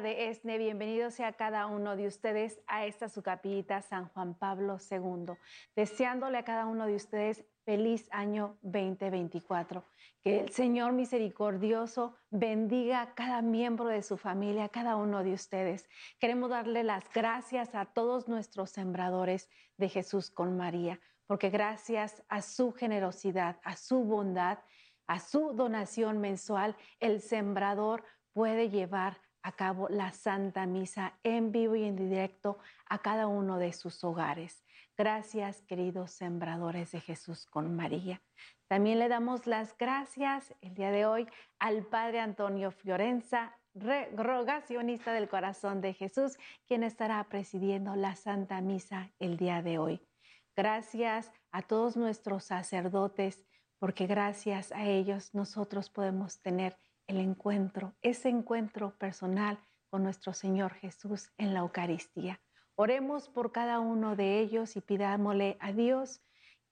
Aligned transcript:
de 0.00 0.30
ESNE, 0.30 0.56
bienvenido 0.56 1.10
sea 1.10 1.34
cada 1.34 1.66
uno 1.66 1.96
de 1.96 2.06
ustedes 2.06 2.62
a 2.66 2.86
esta 2.86 3.10
su 3.10 3.22
capillita 3.22 3.82
San 3.82 4.08
Juan 4.08 4.32
Pablo 4.32 4.78
II, 4.90 5.34
deseándole 5.76 6.38
a 6.38 6.44
cada 6.44 6.64
uno 6.64 6.86
de 6.86 6.94
ustedes 6.94 7.44
feliz 7.66 8.08
año 8.10 8.56
2024. 8.62 9.84
Que 10.22 10.40
el 10.40 10.48
Señor 10.48 10.92
misericordioso 10.92 12.16
bendiga 12.30 13.02
a 13.02 13.14
cada 13.14 13.42
miembro 13.42 13.88
de 13.88 14.02
su 14.02 14.16
familia, 14.16 14.64
a 14.64 14.68
cada 14.70 14.96
uno 14.96 15.22
de 15.22 15.34
ustedes. 15.34 15.86
Queremos 16.18 16.48
darle 16.48 16.84
las 16.84 17.04
gracias 17.12 17.74
a 17.74 17.84
todos 17.84 18.28
nuestros 18.28 18.70
sembradores 18.70 19.50
de 19.76 19.90
Jesús 19.90 20.30
con 20.30 20.56
María, 20.56 21.00
porque 21.26 21.50
gracias 21.50 22.22
a 22.28 22.40
su 22.40 22.72
generosidad, 22.72 23.60
a 23.62 23.76
su 23.76 24.04
bondad, 24.04 24.58
a 25.06 25.20
su 25.20 25.52
donación 25.52 26.18
mensual, 26.18 26.76
el 26.98 27.20
sembrador 27.20 28.04
puede 28.32 28.70
llevar 28.70 29.18
a 29.42 29.52
cabo 29.52 29.88
la 29.88 30.12
Santa 30.12 30.66
Misa 30.66 31.18
en 31.22 31.52
vivo 31.52 31.74
y 31.74 31.84
en 31.84 31.96
directo 31.96 32.58
a 32.88 32.98
cada 32.98 33.26
uno 33.26 33.58
de 33.58 33.72
sus 33.72 34.02
hogares. 34.04 34.64
Gracias, 34.96 35.62
queridos 35.62 36.12
sembradores 36.12 36.92
de 36.92 37.00
Jesús 37.00 37.46
con 37.46 37.74
María. 37.74 38.22
También 38.68 38.98
le 38.98 39.08
damos 39.08 39.46
las 39.46 39.76
gracias 39.76 40.54
el 40.60 40.74
día 40.74 40.90
de 40.90 41.06
hoy 41.06 41.28
al 41.58 41.84
Padre 41.84 42.20
Antonio 42.20 42.70
Fiorenza, 42.70 43.58
rogacionista 43.74 45.12
del 45.12 45.28
corazón 45.28 45.80
de 45.80 45.94
Jesús, 45.94 46.38
quien 46.66 46.82
estará 46.82 47.24
presidiendo 47.24 47.96
la 47.96 48.16
Santa 48.16 48.60
Misa 48.60 49.10
el 49.18 49.36
día 49.36 49.62
de 49.62 49.78
hoy. 49.78 50.06
Gracias 50.54 51.32
a 51.50 51.62
todos 51.62 51.96
nuestros 51.96 52.44
sacerdotes, 52.44 53.46
porque 53.78 54.06
gracias 54.06 54.72
a 54.72 54.84
ellos 54.84 55.34
nosotros 55.34 55.88
podemos 55.88 56.40
tener 56.42 56.76
el 57.06 57.18
encuentro, 57.18 57.94
ese 58.02 58.28
encuentro 58.28 58.96
personal 58.98 59.58
con 59.90 60.02
nuestro 60.02 60.32
Señor 60.32 60.74
Jesús 60.74 61.30
en 61.38 61.54
la 61.54 61.60
Eucaristía. 61.60 62.40
Oremos 62.74 63.28
por 63.28 63.52
cada 63.52 63.80
uno 63.80 64.16
de 64.16 64.40
ellos 64.40 64.76
y 64.76 64.80
pidámosle 64.80 65.56
a 65.60 65.72
Dios 65.72 66.22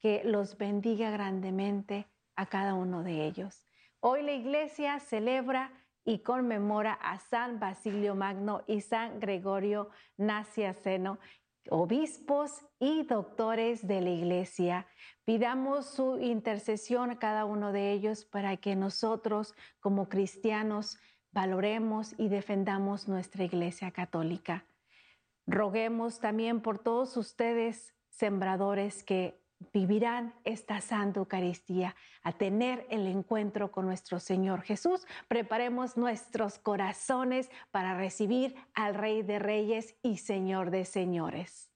que 0.00 0.22
los 0.25 0.56
bendiga 0.56 1.11
grandemente 1.11 2.06
a 2.37 2.47
cada 2.47 2.75
uno 2.75 3.03
de 3.03 3.27
ellos. 3.27 3.67
Hoy 4.00 4.22
la 4.22 4.33
iglesia 4.33 4.98
celebra 4.98 5.72
y 6.05 6.20
conmemora 6.20 6.94
a 6.94 7.19
San 7.19 7.61
Basilio 7.61 8.15
Magno 8.15 8.65
y 8.67 8.81
San 8.81 9.20
Gregorio 9.20 9.91
Naciaceno, 10.17 11.19
obispos 11.69 12.64
y 12.78 13.05
doctores 13.05 13.86
de 13.86 14.00
la 14.00 14.11
iglesia. 14.11 14.86
Pidamos 15.25 15.86
su 15.86 16.19
intercesión 16.19 17.11
a 17.11 17.19
cada 17.19 17.44
uno 17.44 17.72
de 17.72 17.92
ellos 17.92 18.25
para 18.25 18.56
que 18.56 18.77
nosotros 18.77 19.55
como 19.81 20.08
cristianos 20.08 20.98
valoremos 21.33 22.14
y 22.19 22.28
defendamos 22.28 23.08
nuestra 23.08 23.44
iglesia 23.44 23.91
católica. 23.91 24.64
Roguemos 25.47 26.20
también 26.20 26.61
por 26.61 26.78
todos 26.78 27.16
ustedes, 27.16 27.94
sembradores, 28.08 29.03
que 29.03 29.39
vivirán 29.72 30.34
esta 30.44 30.80
Santa 30.80 31.20
Eucaristía, 31.20 31.94
a 32.22 32.33
tener 32.33 32.86
el 32.91 33.06
encuentro 33.06 33.70
con 33.70 33.86
nuestro 33.86 34.19
Señor 34.19 34.62
Jesús. 34.62 35.06
Preparemos 35.28 35.97
nuestros 35.97 36.58
corazones 36.58 37.50
para 37.70 37.97
recibir 37.97 38.55
al 38.75 38.94
Rey 38.94 39.22
de 39.22 39.38
Reyes 39.38 39.94
y 40.03 40.19
Señor 40.19 40.70
de 40.70 40.84
Señores. 40.84 41.70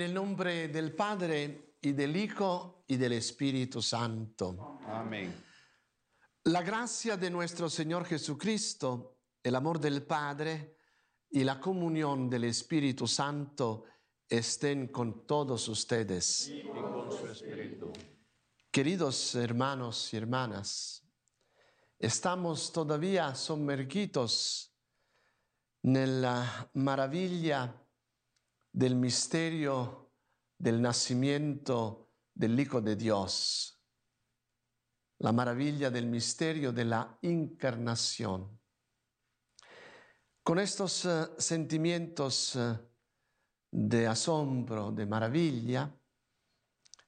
En 0.00 0.06
el 0.06 0.14
nombre 0.14 0.68
del 0.68 0.94
Padre 0.94 1.74
y 1.82 1.92
del 1.92 2.16
Hijo 2.16 2.84
y 2.86 2.96
del 2.96 3.12
Espíritu 3.12 3.82
Santo. 3.82 4.78
Amén. 4.86 5.30
La 6.44 6.62
gracia 6.62 7.18
de 7.18 7.28
nuestro 7.28 7.68
Señor 7.68 8.06
Jesucristo, 8.06 9.18
el 9.42 9.54
amor 9.54 9.78
del 9.78 10.02
Padre 10.04 10.78
y 11.28 11.44
la 11.44 11.60
comunión 11.60 12.30
del 12.30 12.44
Espíritu 12.44 13.06
Santo 13.06 13.84
estén 14.26 14.88
con 14.88 15.26
todos 15.26 15.68
ustedes. 15.68 16.48
Y 16.48 16.62
con 16.62 17.12
su 17.12 17.26
espíritu. 17.26 17.92
Queridos 18.70 19.34
hermanos 19.34 20.14
y 20.14 20.16
hermanas, 20.16 21.06
estamos 21.98 22.72
todavía 22.72 23.34
sumergidos 23.34 24.72
nella 25.82 26.70
maravilla 26.74 27.79
del 28.72 28.94
misterio 28.94 30.12
del 30.58 30.80
nacimiento 30.82 32.10
del 32.34 32.58
Hijo 32.60 32.80
de 32.80 32.96
Dios, 32.96 33.82
la 35.18 35.32
maravilla 35.32 35.90
del 35.90 36.06
misterio 36.06 36.72
de 36.72 36.84
la 36.84 37.18
encarnación. 37.22 38.60
Con 40.42 40.58
estos 40.58 41.04
uh, 41.04 41.34
sentimientos 41.38 42.56
uh, 42.56 42.76
de 43.70 44.06
asombro, 44.06 44.90
de 44.90 45.06
maravilla, 45.06 45.94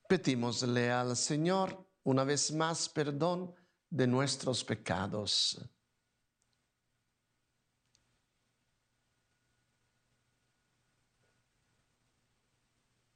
pedimosle 0.09 0.91
al 0.91 1.17
Señor 1.17 1.87
una 2.05 2.25
vez 2.25 2.53
más 2.53 2.89
perdón 2.89 3.55
de 3.89 4.07
nuestros 4.07 4.65
pecados. 4.65 5.59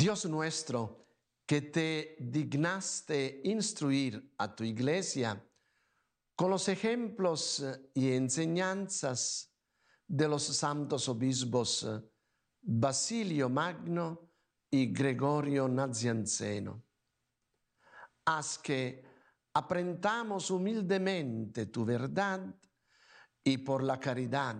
Dios 0.00 0.24
nuestro, 0.24 1.08
que 1.44 1.60
te 1.60 2.16
dignaste 2.18 3.42
instruir 3.44 4.32
a 4.38 4.56
tu 4.56 4.64
iglesia 4.64 5.46
con 6.34 6.50
los 6.50 6.68
ejemplos 6.68 7.62
y 7.92 8.12
enseñanzas 8.12 9.52
de 10.06 10.26
los 10.26 10.42
santos 10.44 11.06
obispos 11.06 11.86
Basilio 12.62 13.50
Magno 13.50 14.30
y 14.70 14.90
Gregorio 14.90 15.68
Nazianzeno. 15.68 16.82
Haz 18.24 18.56
que 18.56 19.04
aprendamos 19.52 20.50
humildemente 20.50 21.66
tu 21.66 21.84
verdad 21.84 22.40
y 23.44 23.58
por 23.58 23.82
la 23.82 24.00
caridad 24.00 24.56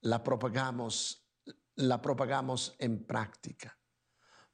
la 0.00 0.24
propagamos, 0.24 1.28
la 1.74 2.00
propagamos 2.00 2.74
en 2.78 3.04
práctica. 3.04 3.76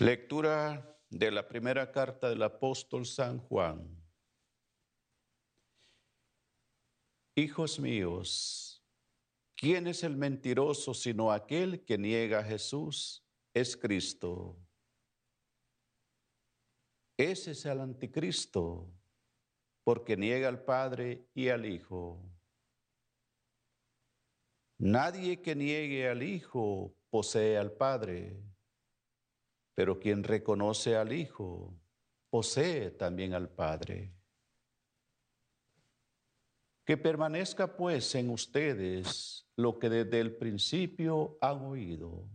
Lectura 0.00 0.96
de 1.10 1.32
la 1.32 1.48
primera 1.48 1.90
carta 1.90 2.28
del 2.28 2.44
apóstol 2.44 3.04
San 3.04 3.40
Juan. 3.40 4.00
Hijos 7.34 7.80
míos, 7.80 8.86
¿quién 9.56 9.88
es 9.88 10.04
el 10.04 10.16
mentiroso 10.16 10.94
sino 10.94 11.32
aquel 11.32 11.84
que 11.84 11.98
niega 11.98 12.38
a 12.38 12.44
Jesús? 12.44 13.26
Es 13.52 13.76
Cristo. 13.76 14.56
Ese 17.16 17.50
es 17.50 17.66
el 17.66 17.80
anticristo, 17.80 18.88
porque 19.82 20.16
niega 20.16 20.46
al 20.46 20.62
Padre 20.62 21.28
y 21.34 21.48
al 21.48 21.66
Hijo. 21.66 22.22
Nadie 24.78 25.42
que 25.42 25.56
niegue 25.56 26.08
al 26.08 26.22
Hijo 26.22 26.94
posee 27.10 27.58
al 27.58 27.72
Padre 27.72 28.40
pero 29.78 30.00
quien 30.00 30.24
reconoce 30.24 30.96
al 30.96 31.12
Hijo 31.12 31.72
posee 32.30 32.90
también 32.90 33.32
al 33.32 33.48
Padre. 33.48 34.12
Que 36.84 36.96
permanezca 36.96 37.76
pues 37.76 38.12
en 38.16 38.30
ustedes 38.30 39.48
lo 39.54 39.78
que 39.78 39.88
desde 39.88 40.18
el 40.18 40.34
principio 40.34 41.38
han 41.40 41.64
oído. 41.64 42.28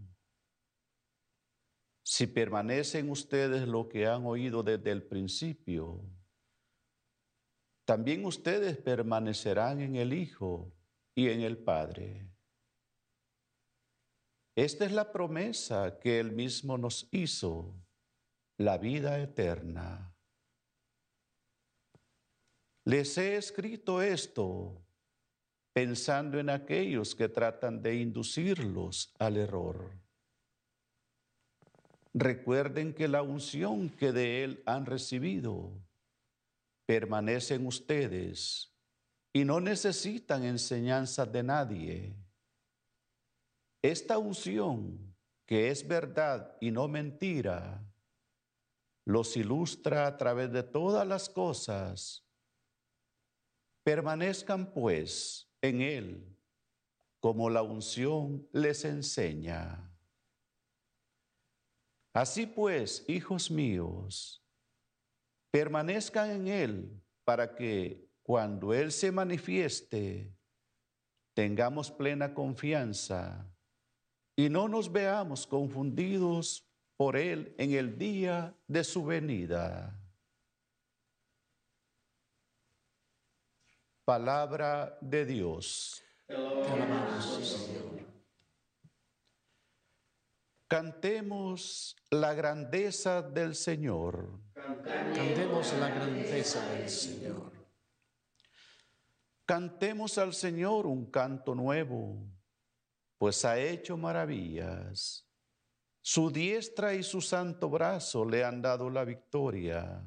Si 2.02 2.28
permanecen 2.28 3.10
ustedes 3.10 3.68
lo 3.68 3.90
que 3.90 4.08
han 4.08 4.26
oído 4.26 4.64
desde 4.64 4.92
el 4.92 5.04
principio, 5.04 6.02
también 7.84 8.24
ustedes 8.24 8.78
permanecerán 8.78 9.82
en 9.82 9.98
el 9.98 10.14
Hijo 10.14 10.72
y 11.14 11.28
en 11.28 11.42
el 11.42 11.58
Padre. 11.58 12.33
Esta 14.56 14.86
es 14.86 14.92
la 14.92 15.12
promesa 15.12 16.00
que 16.00 16.20
Él 16.20 16.32
mismo 16.32 16.78
nos 16.78 17.08
hizo, 17.12 17.74
la 18.58 18.78
vida 18.78 19.20
eterna. 19.20 20.14
Les 22.86 23.18
he 23.18 23.36
escrito 23.36 24.02
esto 24.02 24.84
pensando 25.74 26.40
en 26.40 26.50
aquellos 26.50 27.16
que 27.16 27.30
tratan 27.30 27.82
de 27.82 27.96
inducirlos 27.96 29.12
al 29.18 29.38
error. 29.38 29.92
Recuerden 32.14 32.94
que 32.94 33.08
la 33.08 33.24
unción 33.24 33.90
que 33.90 34.12
de 34.12 34.44
Él 34.44 34.64
han 34.68 34.86
recibido 34.86 35.72
permanece 36.86 37.56
en 37.56 37.66
ustedes 37.66 38.72
y 39.34 39.46
no 39.46 39.60
necesitan 39.60 40.44
enseñanza 40.44 41.26
de 41.26 41.42
nadie 41.42 42.16
esta 43.84 44.18
unción, 44.18 45.14
que 45.46 45.70
es 45.70 45.86
verdad 45.86 46.58
y 46.62 46.72
no 46.72 46.88
mentira, 46.88 47.86
los 49.06 49.36
ilustra 49.36 50.08
a 50.08 50.16
través 50.16 50.54
de 50.54 50.64
todas 50.64 51.06
las 51.06 51.30
cosas. 51.30 52.26
Permanezcan 53.84 54.72
pues 54.72 55.52
en 55.62 55.82
Él, 55.82 56.38
como 57.20 57.50
la 57.50 57.62
unción 57.62 58.48
les 58.54 58.86
enseña. 58.86 59.94
Así 62.14 62.46
pues, 62.46 63.04
hijos 63.10 63.52
míos, 63.52 64.46
permanezcan 65.52 66.30
en 66.30 66.48
Él 66.48 67.04
para 67.26 67.54
que 67.56 68.10
cuando 68.22 68.74
Él 68.74 68.94
se 68.94 69.12
manifieste, 69.12 70.34
tengamos 71.34 71.92
plena 71.92 72.34
confianza 72.34 73.53
y 74.36 74.50
no 74.50 74.68
nos 74.68 74.92
veamos 74.92 75.46
confundidos 75.46 76.68
por 76.98 77.16
Él 77.16 77.54
en 77.58 77.72
el 77.74 77.98
día 77.98 78.56
de 78.68 78.84
su 78.84 79.06
venida. 79.06 80.00
Palabra 84.06 84.98
de 85.02 85.26
Dios. 85.26 86.04
Cantemos 90.68 91.96
la 92.10 92.34
grandeza 92.34 93.22
del 93.22 93.56
Señor. 93.56 94.40
Cantemos 94.54 95.74
la 95.80 95.90
grandeza 95.90 96.68
del 96.74 96.90
Señor. 96.90 97.54
Cantemos 99.46 100.18
al 100.18 100.34
Señor 100.34 100.88
un 100.88 101.12
canto 101.12 101.54
nuevo 101.54 102.33
pues 103.24 103.46
ha 103.46 103.58
hecho 103.58 103.96
maravillas. 103.96 105.26
Su 106.02 106.30
diestra 106.30 106.94
y 106.94 107.04
su 107.04 107.22
santo 107.22 107.70
brazo 107.70 108.26
le 108.26 108.44
han 108.44 108.62
dado 108.62 108.90
la 108.90 109.06
victoria. 109.06 110.06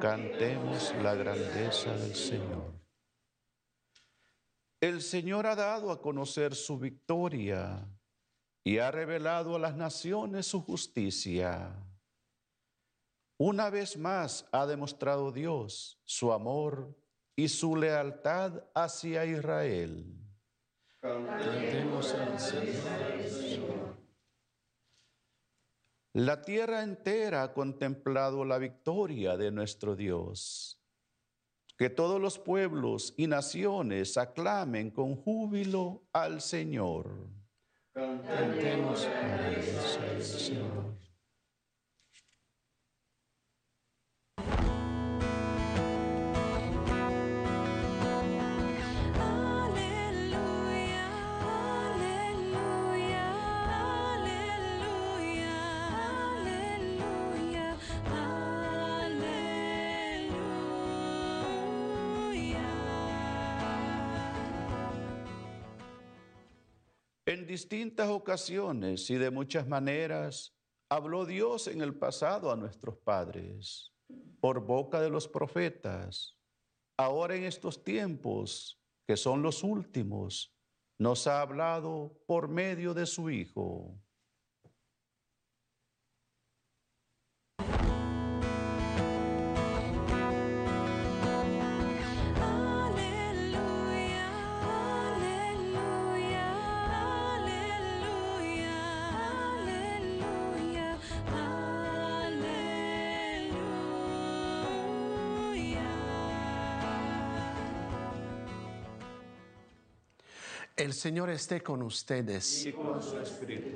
Cantemos 0.00 0.94
la 1.02 1.16
grandeza 1.16 1.92
del 1.96 2.14
Señor. 2.14 2.72
El 4.80 5.02
Señor 5.02 5.48
ha 5.48 5.56
dado 5.56 5.90
a 5.90 6.00
conocer 6.00 6.54
su 6.54 6.78
victoria 6.78 7.84
y 8.62 8.78
ha 8.78 8.92
revelado 8.92 9.56
a 9.56 9.58
las 9.58 9.74
naciones 9.74 10.46
su 10.46 10.62
justicia. 10.62 11.74
Una 13.38 13.70
vez 13.70 13.96
más 13.96 14.46
ha 14.52 14.66
demostrado 14.66 15.32
Dios 15.32 16.00
su 16.04 16.32
amor 16.32 16.96
y 17.34 17.48
su 17.48 17.74
lealtad 17.74 18.62
hacia 18.72 19.24
Israel. 19.24 20.19
Cantemos 21.00 22.14
al 22.14 22.38
Señor. 22.38 23.96
La 26.12 26.42
tierra 26.42 26.82
entera 26.82 27.42
ha 27.42 27.54
contemplado 27.54 28.44
la 28.44 28.58
victoria 28.58 29.38
de 29.38 29.50
nuestro 29.50 29.96
Dios. 29.96 30.78
Que 31.78 31.88
todos 31.88 32.20
los 32.20 32.38
pueblos 32.38 33.14
y 33.16 33.26
naciones 33.26 34.18
aclamen 34.18 34.90
con 34.90 35.16
júbilo 35.16 36.02
al 36.12 36.42
Señor. 36.42 37.30
Cantemos 37.94 39.06
al 39.06 40.22
Señor. 40.22 41.09
Distintas 67.60 68.08
ocasiones 68.08 69.10
y 69.10 69.16
de 69.16 69.30
muchas 69.30 69.68
maneras 69.68 70.56
habló 70.88 71.26
Dios 71.26 71.66
en 71.66 71.82
el 71.82 71.94
pasado 71.94 72.50
a 72.50 72.56
nuestros 72.56 72.96
padres 72.96 73.92
por 74.40 74.64
boca 74.64 74.98
de 74.98 75.10
los 75.10 75.28
profetas. 75.28 76.38
Ahora 76.96 77.36
en 77.36 77.44
estos 77.44 77.84
tiempos, 77.84 78.80
que 79.06 79.14
son 79.14 79.42
los 79.42 79.62
últimos, 79.62 80.56
nos 80.98 81.26
ha 81.26 81.42
hablado 81.42 82.18
por 82.26 82.48
medio 82.48 82.94
de 82.94 83.04
su 83.04 83.28
Hijo. 83.28 83.94
El 110.80 110.94
Señor 110.94 111.28
esté 111.28 111.62
con 111.62 111.82
ustedes. 111.82 112.64
Y 112.64 112.72
con 112.72 113.02
su 113.02 113.18
Espíritu. 113.18 113.68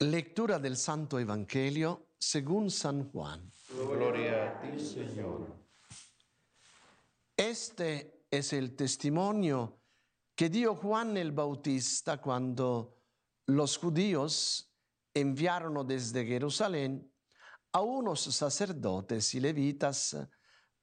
Lectura 0.00 0.58
del 0.58 0.76
Santo 0.76 1.18
Evangelio 1.18 2.08
según 2.18 2.70
San 2.70 3.10
Juan. 3.10 3.50
Gloria 3.70 4.50
a 4.50 4.60
ti, 4.60 4.78
Señor. 4.78 5.56
Este 7.34 8.26
es 8.30 8.52
el 8.52 8.76
testimonio 8.76 9.80
que 10.34 10.50
dio 10.50 10.74
Juan 10.74 11.16
el 11.16 11.32
Bautista 11.32 12.20
cuando 12.20 12.98
los 13.46 13.78
judíos 13.78 14.70
enviaron 15.14 15.86
desde 15.86 16.26
Jerusalén 16.26 17.10
a 17.72 17.80
unos 17.80 18.20
sacerdotes 18.20 19.34
y 19.34 19.40
levitas 19.40 20.14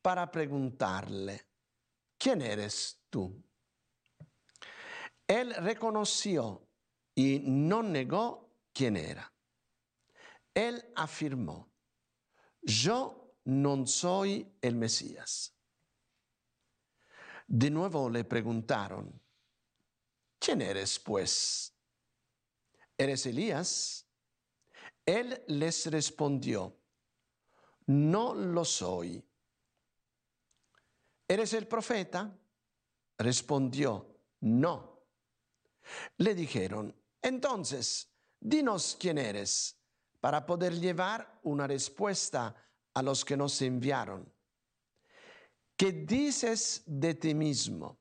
para 0.02 0.32
preguntarle, 0.32 1.40
¿quién 2.18 2.42
eres 2.42 3.04
tú? 3.12 3.45
Él 5.28 5.54
reconoció 5.56 6.68
y 7.16 7.40
no 7.40 7.82
negó 7.82 8.52
quién 8.74 8.98
era. 8.98 9.32
Él 10.54 10.84
afirmó, 10.96 11.72
yo 12.62 13.36
no 13.46 13.86
soy 13.86 14.56
el 14.62 14.76
Mesías. 14.76 15.54
De 17.48 17.70
nuevo 17.70 18.10
le 18.10 18.24
preguntaron, 18.24 19.22
¿quién 20.40 20.62
eres 20.62 21.00
pues? 21.00 21.74
¿Eres 22.98 23.26
Elías? 23.26 24.08
Él 25.06 25.44
les 25.48 25.86
respondió, 25.88 26.80
no 27.88 28.34
lo 28.34 28.66
soy. 28.66 29.24
¿Eres 31.28 31.54
el 31.54 31.68
profeta? 31.68 32.36
Respondió, 33.18 34.20
no. 34.42 34.95
Le 36.18 36.36
dijeron, 36.36 36.96
entonces, 37.22 38.10
dinos 38.40 38.96
quién 39.00 39.18
eres 39.18 39.78
para 40.20 40.46
poder 40.46 40.80
llevar 40.80 41.40
una 41.44 41.68
respuesta 41.68 42.56
a 42.94 43.02
los 43.04 43.24
que 43.26 43.38
nos 43.38 43.62
enviaron. 43.62 44.32
¿Qué 45.78 45.92
dices 45.92 46.84
de 46.86 47.14
ti 47.16 47.34
mismo? 47.34 48.00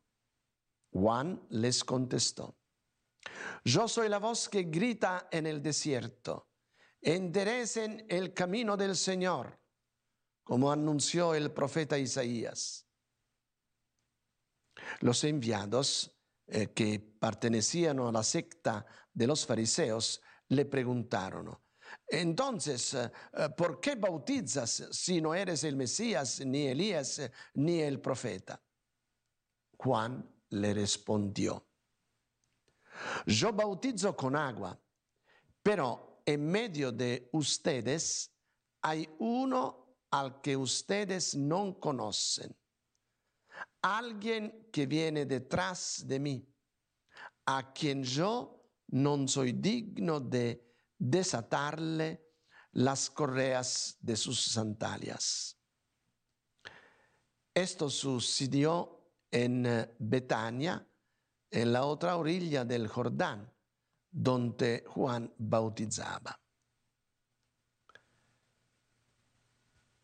Juan 0.92 1.44
les 1.50 1.82
contestó, 1.82 2.56
yo 3.64 3.88
soy 3.88 4.08
la 4.08 4.18
voz 4.18 4.48
que 4.48 4.62
grita 4.64 5.28
en 5.32 5.46
el 5.46 5.60
desierto, 5.60 6.50
enderecen 7.00 8.06
el 8.08 8.32
camino 8.32 8.76
del 8.76 8.94
Señor, 8.94 9.58
como 10.44 10.70
anunció 10.70 11.34
el 11.34 11.50
profeta 11.50 11.98
Isaías. 11.98 12.86
Los 15.00 15.24
enviados 15.24 16.13
eh, 16.46 16.72
que 16.72 17.00
pertenecían 17.00 17.98
a 18.00 18.12
la 18.12 18.22
secta 18.22 18.84
de 19.12 19.26
los 19.26 19.46
fariseos 19.46 20.20
le 20.48 20.64
preguntaron, 20.66 21.56
entonces, 22.06 22.94
eh, 22.94 23.10
eh, 23.32 23.48
¿por 23.56 23.80
qué 23.80 23.94
bautizas 23.94 24.88
si 24.90 25.20
no 25.20 25.34
eres 25.34 25.64
el 25.64 25.76
Mesías, 25.76 26.40
ni 26.44 26.66
Elías, 26.66 27.20
ni 27.54 27.80
el 27.80 28.00
profeta? 28.00 28.62
Juan 29.76 30.28
le 30.50 30.74
respondió, 30.74 31.66
yo 33.26 33.52
bautizo 33.52 34.16
con 34.16 34.36
agua, 34.36 34.78
pero 35.62 36.22
en 36.24 36.46
medio 36.46 36.92
de 36.92 37.28
ustedes 37.32 38.30
hay 38.82 39.08
uno 39.18 39.96
al 40.10 40.40
que 40.40 40.56
ustedes 40.56 41.34
no 41.34 41.78
conocen, 41.80 42.56
alguien 43.82 44.68
que 44.72 44.86
viene 44.86 45.26
detrás 45.26 46.04
de 46.06 46.18
mí, 46.18 46.48
a 47.46 47.72
quien 47.72 48.02
yo 48.02 48.64
no 48.88 49.28
soy 49.28 49.52
digno 49.52 50.20
de 50.20 50.64
desatarle 50.98 52.24
las 52.72 53.10
correas 53.10 53.96
de 54.00 54.16
sus 54.16 54.40
sandalias. 54.40 55.56
Esto 57.52 57.88
sucedió 57.88 59.00
en 59.30 59.66
eh, 59.66 59.94
Betania, 59.98 60.86
en 61.50 61.72
la 61.72 61.84
otra 61.84 62.16
orilla 62.16 62.64
del 62.64 62.88
Jordán, 62.88 63.52
donde 64.10 64.84
Juan 64.88 65.32
bautizaba. 65.38 66.40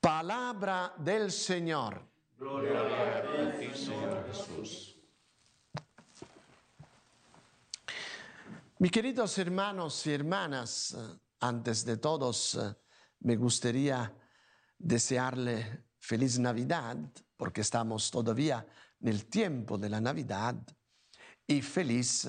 Palabra 0.00 0.94
del 0.98 1.30
Señor. 1.30 2.09
Gloria 2.40 2.80
a 2.80 3.58
ti, 3.58 3.68
Señor 3.74 4.26
Jesús. 4.28 4.96
Mis 8.78 8.90
queridos 8.90 9.36
hermanos 9.36 10.06
y 10.06 10.14
hermanas, 10.14 10.96
antes 11.38 11.84
de 11.84 11.98
todos 11.98 12.58
me 13.18 13.36
gustaría 13.36 14.16
desearle 14.78 15.84
feliz 15.98 16.38
Navidad, 16.38 16.96
porque 17.36 17.60
estamos 17.60 18.10
todavía 18.10 18.66
en 19.02 19.08
el 19.08 19.26
tiempo 19.26 19.76
de 19.76 19.90
la 19.90 20.00
Navidad, 20.00 20.56
y 21.46 21.60
feliz 21.60 22.26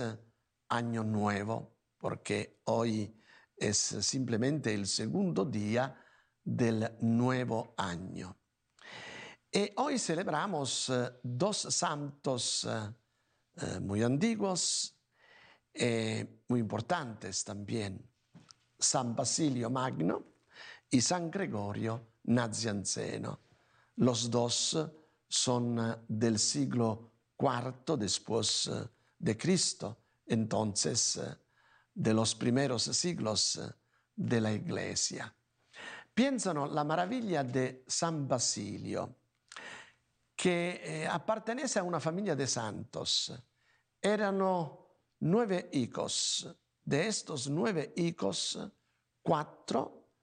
Año 0.68 1.06
Nuevo, 1.06 1.78
porque 1.98 2.60
hoy 2.66 3.18
es 3.56 3.78
simplemente 3.78 4.74
el 4.74 4.88
segundo 4.88 5.46
día 5.46 5.96
del 6.44 6.98
nuevo 7.00 7.74
año. 7.78 8.41
Y 9.54 9.70
hoy 9.76 10.00
celebramos 10.00 10.88
eh, 10.88 11.12
dos 11.22 11.58
santos 11.58 12.64
eh, 12.64 12.94
eh, 13.58 13.80
muy 13.82 14.02
antiguos, 14.02 14.96
muy 16.48 16.60
importantes 16.60 17.44
también, 17.44 18.10
San 18.80 19.14
Basilio 19.14 19.70
Magno 19.70 20.24
y 20.90 21.02
San 21.02 21.30
Gregorio 21.30 22.14
Nazianzeno. 22.24 23.40
Los 23.98 24.30
dos 24.30 24.78
son 25.28 26.06
del 26.08 26.40
siglo 26.40 27.12
IV 27.38 27.98
después 27.98 28.70
de 29.18 29.38
Cristo, 29.38 29.98
entonces 30.26 31.22
de 31.94 32.14
los 32.14 32.36
primeros 32.36 32.84
siglos 32.84 33.62
de 34.16 34.42
la 34.42 34.52
Iglesia. 34.52 35.34
Piénsano 36.14 36.68
la 36.68 36.84
maravilla 36.84 37.46
de 37.46 37.86
San 37.88 38.28
Basilio, 38.28 39.21
que 40.42 40.82
eh, 40.84 41.08
appartenesse 41.08 41.78
a 41.78 41.84
una 41.84 42.00
familia 42.00 42.36
de 42.36 42.48
santos. 42.48 43.32
Erano 44.02 44.88
nueve 45.20 45.70
hijos. 45.74 46.48
De 46.84 47.06
estos 47.08 47.48
nueve 47.48 47.94
hijos, 47.98 48.58
cuatro, 49.22 50.16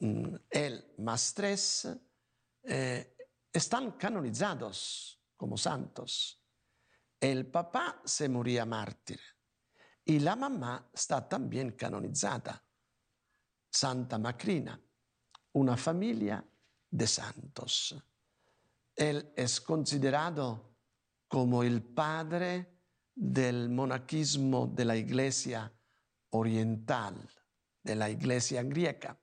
mm, 0.00 0.34
él 0.50 0.94
más 0.98 1.32
tres, 1.32 1.88
eh, 2.64 3.16
están 3.52 3.92
canonizados 3.92 5.22
como 5.36 5.56
santos. 5.56 6.44
El 7.20 7.46
papá 7.46 8.02
se 8.04 8.28
moría 8.28 8.66
mártir 8.66 9.20
y 10.04 10.18
la 10.18 10.34
mamá 10.34 10.90
está 10.92 11.28
también 11.28 11.76
canonizada. 11.76 12.60
Santa 13.70 14.18
Macrina, 14.18 14.80
una 15.52 15.76
familia 15.76 16.44
de 16.90 17.06
santos. 17.06 17.94
Él 18.94 19.32
es 19.36 19.60
considerado 19.60 20.76
como 21.26 21.62
el 21.62 21.82
padre 21.82 22.74
del 23.14 23.68
monaquismo 23.68 24.68
de 24.68 24.84
la 24.84 24.96
iglesia 24.96 25.72
oriental, 26.30 27.28
de 27.82 27.94
la 27.96 28.08
iglesia 28.08 28.62
griega. 28.62 29.18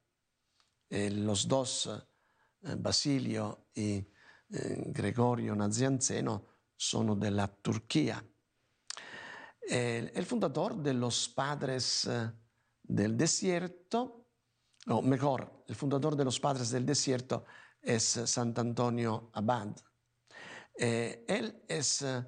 Eh, 0.89 1.09
los 1.09 1.47
dos, 1.47 1.87
eh, 2.63 2.75
Basilio 2.77 3.67
y 3.73 3.95
eh, 3.95 4.83
Gregorio 4.87 5.55
Nazianzeno, 5.55 6.47
sono 6.75 7.15
della 7.15 7.47
Turchia. 7.47 8.25
el, 9.69 10.25
fundador 10.25 10.75
de 10.81 10.93
los 10.93 11.29
padres 11.29 12.09
del 12.81 13.15
desierto, 13.15 14.27
o 14.87 15.01
mejor, 15.01 15.63
el 15.67 15.75
fundador 15.75 16.15
de 16.15 16.25
los 16.25 16.39
padres 16.39 16.71
del 16.71 16.85
desierto 16.85 17.45
es 17.81 18.03
Sant'Antonio 18.03 19.31
Abad. 19.33 19.75
Eh, 20.77 21.25
él 21.27 21.63
es 21.67 22.01
eh, 22.01 22.25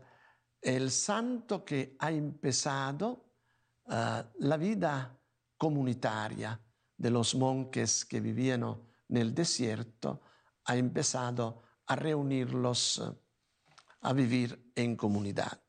el 0.62 0.91
santo 0.91 1.63
que 1.63 1.95
ha 2.00 2.12
empezado 2.12 3.31
la 3.86 4.55
vida 4.55 5.19
comunitaria 5.57 6.57
de 6.95 7.10
los 7.10 7.36
monjes 7.36 8.05
que 8.05 8.22
vivían 8.22 8.63
en 9.10 9.17
el 9.17 9.36
desierto, 9.36 10.22
ha 10.63 10.77
empezado 10.77 11.63
a 11.88 11.98
reunirlos, 11.98 13.03
a 14.00 14.13
vivir 14.13 14.72
en 14.74 14.95
comunidad. 14.95 15.60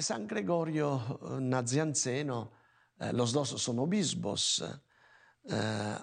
San 0.00 0.26
Gregorio 0.26 1.18
eh, 1.22 1.40
Nazianzeno, 1.40 2.52
eh, 2.98 3.12
los 3.12 3.32
dos 3.32 3.48
son 3.48 3.78
obispos, 3.78 4.64
eh, 5.44 5.96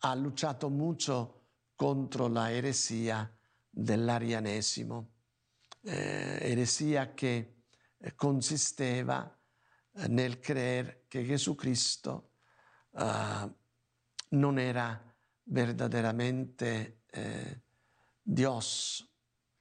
ha 0.00 0.16
luchato 0.16 0.68
mucho 0.70 1.41
contro 1.82 2.28
la 2.28 2.52
heresía 2.52 3.28
dell'arianesimo, 3.68 5.14
eh, 5.82 6.38
eresía 6.40 7.12
che 7.12 7.64
consisteva 8.14 9.36
nel 10.06 10.38
creer 10.38 11.06
che 11.08 11.24
Gesù 11.24 11.56
Cristo 11.56 12.34
uh, 12.90 13.52
non 14.28 14.58
era 14.60 15.12
verdaderamente 15.42 17.00
eh, 17.10 17.62
Dios, 18.22 19.04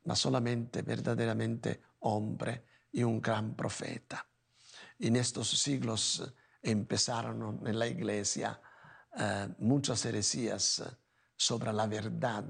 ma 0.04 0.14
solamente 0.14 0.84
verdaderamente 0.84 1.82
hombre 2.02 2.68
y 2.92 3.02
un 3.02 3.20
gran 3.20 3.56
profeta. 3.56 4.24
En 5.00 5.16
estos 5.16 5.60
siglos 5.60 6.22
empezaron 6.62 7.66
en 7.66 7.80
la 7.80 7.88
iglesia 7.88 8.62
uh, 9.16 9.56
muchas 9.58 10.06
heresías 10.06 11.01
sobre 11.42 11.74
la 11.74 11.88
verdad 11.88 12.46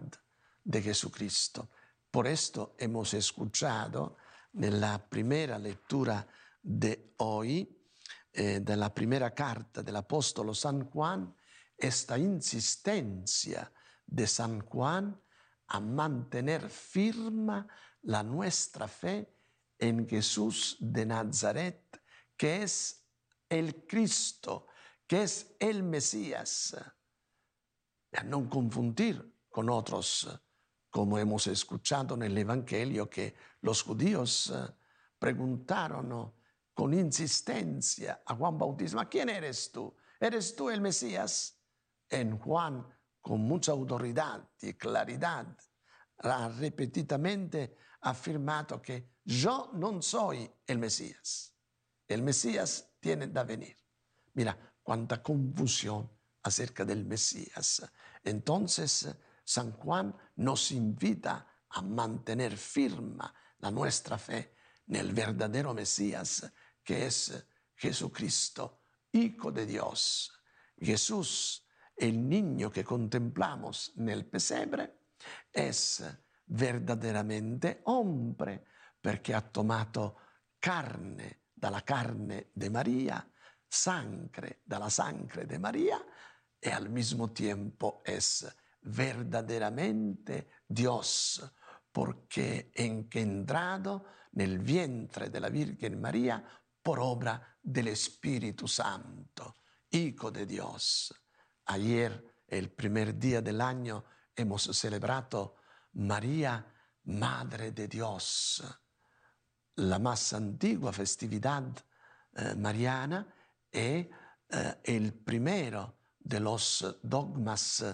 de 0.64 0.82
Jesucristo. 0.82 1.70
Por 2.12 2.28
esto 2.28 2.76
hemos 2.78 3.14
escuchado 3.14 4.18
en 4.54 4.82
la 4.82 4.98
primera 5.10 5.58
lectura 5.58 6.28
de 6.62 7.14
hoy, 7.20 7.88
eh, 8.34 8.60
de 8.60 8.76
la 8.76 8.94
primera 8.94 9.34
carta 9.34 9.82
del 9.82 9.96
apóstol 9.96 10.54
San 10.54 10.90
Juan, 10.90 11.34
esta 11.78 12.18
insistencia 12.18 13.72
de 14.06 14.28
San 14.28 14.60
Juan 14.60 15.18
a 15.68 15.80
mantener 15.80 16.70
firma 16.70 17.66
la 18.02 18.24
nuestra 18.24 18.90
fe 18.90 19.38
en 19.80 20.06
Jesús 20.06 20.76
de 20.82 21.06
Nazaret, 21.06 21.98
que 22.36 22.64
es 22.64 23.06
el 23.48 23.88
Cristo, 23.88 24.68
que 25.08 25.24
es 25.24 25.56
el 25.60 25.82
Mesías. 25.82 26.76
A 28.14 28.24
no 28.24 28.50
confundir 28.50 29.40
con 29.50 29.70
otros, 29.70 30.28
como 30.90 31.18
hemos 31.18 31.48
escuchado 31.48 32.16
en 32.16 32.24
el 32.24 32.38
Evangelio, 32.38 33.10
que 33.10 33.36
los 33.62 33.84
judíos 33.84 34.52
eh, 34.54 34.74
preguntaron 35.18 36.34
con 36.74 36.94
insistencia 36.94 38.22
a 38.26 38.36
Juan 38.36 38.58
Bautista, 38.58 39.08
¿quién 39.08 39.30
eres 39.30 39.72
tú? 39.72 39.96
¿Eres 40.20 40.56
tú 40.56 40.70
el 40.70 40.82
Mesías? 40.82 41.58
En 42.10 42.38
Juan, 42.38 42.86
con 43.22 43.42
mucha 43.42 43.72
autoridad 43.72 44.50
y 44.62 44.74
claridad, 44.74 45.48
ha 46.18 46.50
repetidamente 46.50 47.78
afirmado 48.02 48.82
que 48.82 49.12
yo 49.24 49.72
no 49.74 50.02
soy 50.02 50.52
el 50.68 50.78
Mesías. 50.78 51.56
El 52.08 52.22
Mesías 52.24 52.94
tiene 53.00 53.32
que 53.32 53.44
venir. 53.44 53.78
Mira, 54.34 54.58
cuánta 54.84 55.22
confusión 55.22 56.10
acerca 56.44 56.86
del 56.86 57.06
Mesías. 57.06 57.84
Entonces, 58.24 59.08
San 59.44 59.72
Juan 59.74 60.16
nos 60.38 60.72
invita 60.72 61.48
a 61.70 61.82
mantener 61.82 62.58
firma 62.58 63.34
la 63.60 63.72
nuestra 63.72 64.18
fe 64.18 64.56
en 64.88 64.96
el 64.96 65.14
verdadero 65.14 65.74
Mesías, 65.74 66.52
que 66.84 67.06
es 67.06 67.46
Jesucristo, 67.76 68.80
Hijo 69.14 69.52
de 69.52 69.66
Dios. 69.66 70.32
Jesús, 70.80 71.68
el 71.96 72.28
niño 72.28 72.72
que 72.72 72.84
contemplamos 72.84 73.94
en 73.98 74.10
el 74.10 74.26
pesebre, 74.26 75.02
es 75.52 76.04
verdaderamente 76.46 77.82
hombre, 77.86 78.64
perché 79.02 79.34
ha 79.34 79.42
tomato 79.42 80.18
carne 80.60 81.42
dalla 81.54 81.84
carne 81.84 82.50
de 82.54 82.70
María, 82.70 83.32
sangre 83.68 84.62
dalla 84.64 84.90
sangre 84.90 85.46
de 85.46 85.60
María, 85.60 86.04
y 86.62 86.70
al 86.70 86.90
mismo 86.90 87.32
tiempo 87.32 88.04
es 88.06 88.48
verdaderamente 88.82 90.50
Dios, 90.68 91.42
porque 91.92 92.72
engendrado 92.76 94.06
nel 94.34 94.60
vientre 94.60 95.30
de 95.30 95.40
la 95.40 95.50
Virgen 95.50 96.00
María 96.00 96.44
por 96.82 97.00
obra 97.00 97.58
del 97.62 97.90
Espíritu 97.90 98.68
Santo, 98.68 99.58
Hijo 99.90 100.32
de 100.32 100.46
Dios. 100.46 101.14
Ayer, 101.66 102.44
el 102.48 102.72
primer 102.72 103.18
día 103.18 103.42
del 103.42 103.60
año, 103.60 104.06
hemos 104.36 104.64
celebrado 104.64 105.58
María, 105.94 106.66
Madre 107.04 107.72
de 107.72 107.88
Dios, 107.88 108.64
la 109.76 110.00
más 110.00 110.34
antigua 110.34 110.94
festividad 110.94 111.64
eh, 112.36 112.56
mariana 112.56 113.28
y 113.72 113.80
eh, 113.80 114.10
el 114.84 115.14
primero 115.14 116.01
de 116.24 116.40
los 116.40 117.00
dogmas 117.02 117.86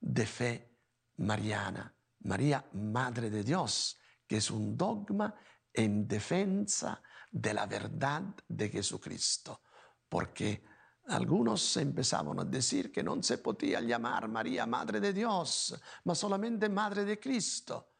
de 0.00 0.26
fe 0.26 0.78
mariana. 1.16 1.94
María, 2.22 2.64
Madre 2.72 3.30
de 3.30 3.42
Dios, 3.42 3.98
que 4.26 4.36
es 4.36 4.50
un 4.50 4.76
dogma 4.76 5.34
en 5.72 6.06
defensa 6.06 7.02
de 7.30 7.54
la 7.54 7.66
verdad 7.66 8.22
de 8.46 8.68
Jesucristo, 8.68 9.62
porque 10.08 10.64
algunos 11.08 11.76
empezaban 11.76 12.40
a 12.40 12.44
decir 12.44 12.92
que 12.92 13.02
no 13.02 13.22
se 13.22 13.38
podía 13.38 13.80
llamar 13.80 14.28
María 14.28 14.66
Madre 14.66 15.00
de 15.00 15.12
Dios, 15.12 15.80
ma 16.04 16.14
solamente 16.14 16.68
Madre 16.68 17.04
de 17.04 17.18
Cristo, 17.18 17.94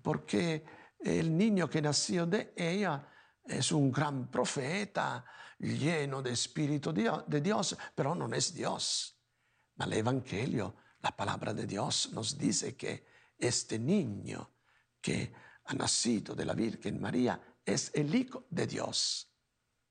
porque 0.00 0.64
el 0.98 1.36
niño 1.36 1.68
que 1.68 1.82
nació 1.82 2.26
de 2.26 2.54
ella 2.56 3.08
es 3.44 3.72
un 3.72 3.90
gran 3.90 4.30
profeta, 4.30 5.24
lleno 5.58 6.22
de 6.22 6.32
Espíritu 6.32 6.92
de 6.92 7.40
Dios, 7.40 7.76
pero 7.94 8.14
no 8.14 8.32
es 8.34 8.54
Dios. 8.54 9.15
Ma 9.76 9.84
el 9.84 9.94
Evangelio, 9.94 10.74
la 11.00 11.14
palabra 11.14 11.52
de 11.52 11.66
Dios, 11.66 12.10
nos 12.12 12.38
dice 12.38 12.76
que 12.76 13.06
este 13.38 13.78
niño 13.78 14.50
que 15.00 15.32
ha 15.66 15.74
nacido 15.74 16.34
de 16.34 16.44
la 16.44 16.54
Virgen 16.54 17.00
María 17.00 17.40
es 17.64 17.90
el 17.94 18.14
Hijo 18.14 18.46
de 18.50 18.66
Dios. 18.66 19.30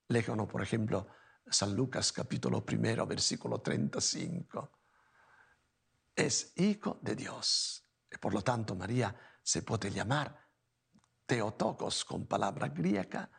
Léjanos, 0.07 0.47
por 0.47 0.61
ejemplo, 0.61 1.07
San 1.47 1.75
Lucas 1.75 2.11
capítulo 2.11 2.65
primero, 2.65 3.05
versículo 3.05 3.61
35. 3.61 4.71
Es 6.15 6.53
Hijo 6.55 6.99
de 7.01 7.15
Dios. 7.15 7.83
Y 8.11 8.17
por 8.17 8.33
lo 8.33 8.41
tanto, 8.41 8.75
María 8.75 9.15
se 9.43 9.61
puede 9.61 9.91
llamar 9.91 10.43
Teotokos 11.25 12.05
con 12.05 12.25
palabra 12.25 12.69
griega 12.69 13.29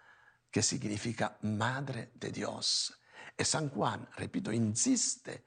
que 0.51 0.63
significa 0.63 1.39
Madre 1.43 2.13
de 2.15 2.31
Dios. 2.31 3.01
Y 3.37 3.45
San 3.45 3.71
Juan, 3.71 4.09
repito, 4.17 4.53
insiste 4.53 5.47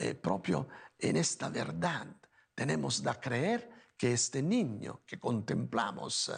eh, 0.00 0.14
proprio 0.14 0.68
en 0.96 1.16
esta 1.16 1.48
verdad. 1.48 2.06
Tenemos 2.54 3.00
que 3.00 3.10
creer 3.20 3.70
que 3.96 4.12
este 4.12 4.42
niño 4.42 5.02
que 5.04 5.18
contemplamos 5.18 6.32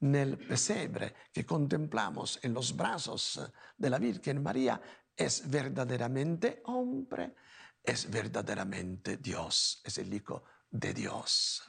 en 0.00 0.14
el 0.16 0.36
pesebre, 0.36 1.14
que 1.32 1.46
contemplamos 1.46 2.40
en 2.42 2.52
los 2.52 2.74
brazos 2.74 3.40
de 3.76 3.90
la 3.90 3.98
Virgen 3.98 4.42
María, 4.42 4.80
es 5.16 5.48
verdaderamente 5.48 6.62
hombre, 6.64 7.36
es 7.80 8.10
verdaderamente 8.10 9.18
Dios, 9.18 9.80
es 9.84 9.98
el 9.98 10.12
Hijo 10.12 10.42
de 10.68 10.92
Dios. 10.92 11.62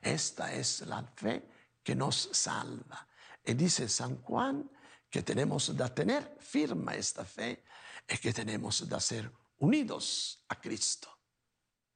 Esta 0.00 0.54
es 0.54 0.80
la 0.86 1.02
fe 1.14 1.46
que 1.82 1.94
nos 1.94 2.30
salva. 2.32 3.06
Y 3.44 3.52
dice 3.52 3.90
San 3.90 4.22
Juan 4.22 4.70
que 5.10 5.22
tenemos 5.22 5.70
que 5.76 5.88
tener 5.90 6.38
firme 6.40 6.96
esta 6.96 7.26
fe 7.26 7.62
y 8.08 8.16
que 8.16 8.32
tenemos 8.32 8.86
que 8.88 9.00
ser 9.00 9.30
unidos 9.62 10.44
a 10.48 10.60
Cristo. 10.60 11.08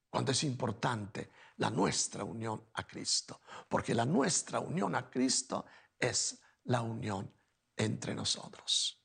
Cuando 0.08 0.32
es 0.32 0.44
importante 0.44 1.30
la 1.56 1.68
nuestra 1.68 2.24
unión 2.24 2.70
a 2.74 2.86
Cristo, 2.86 3.42
porque 3.68 3.94
la 3.94 4.04
nuestra 4.04 4.60
unión 4.60 4.94
a 4.94 5.10
Cristo 5.10 5.66
es 5.98 6.40
la 6.64 6.82
unión 6.82 7.32
entre 7.76 8.14
nosotros. 8.14 9.02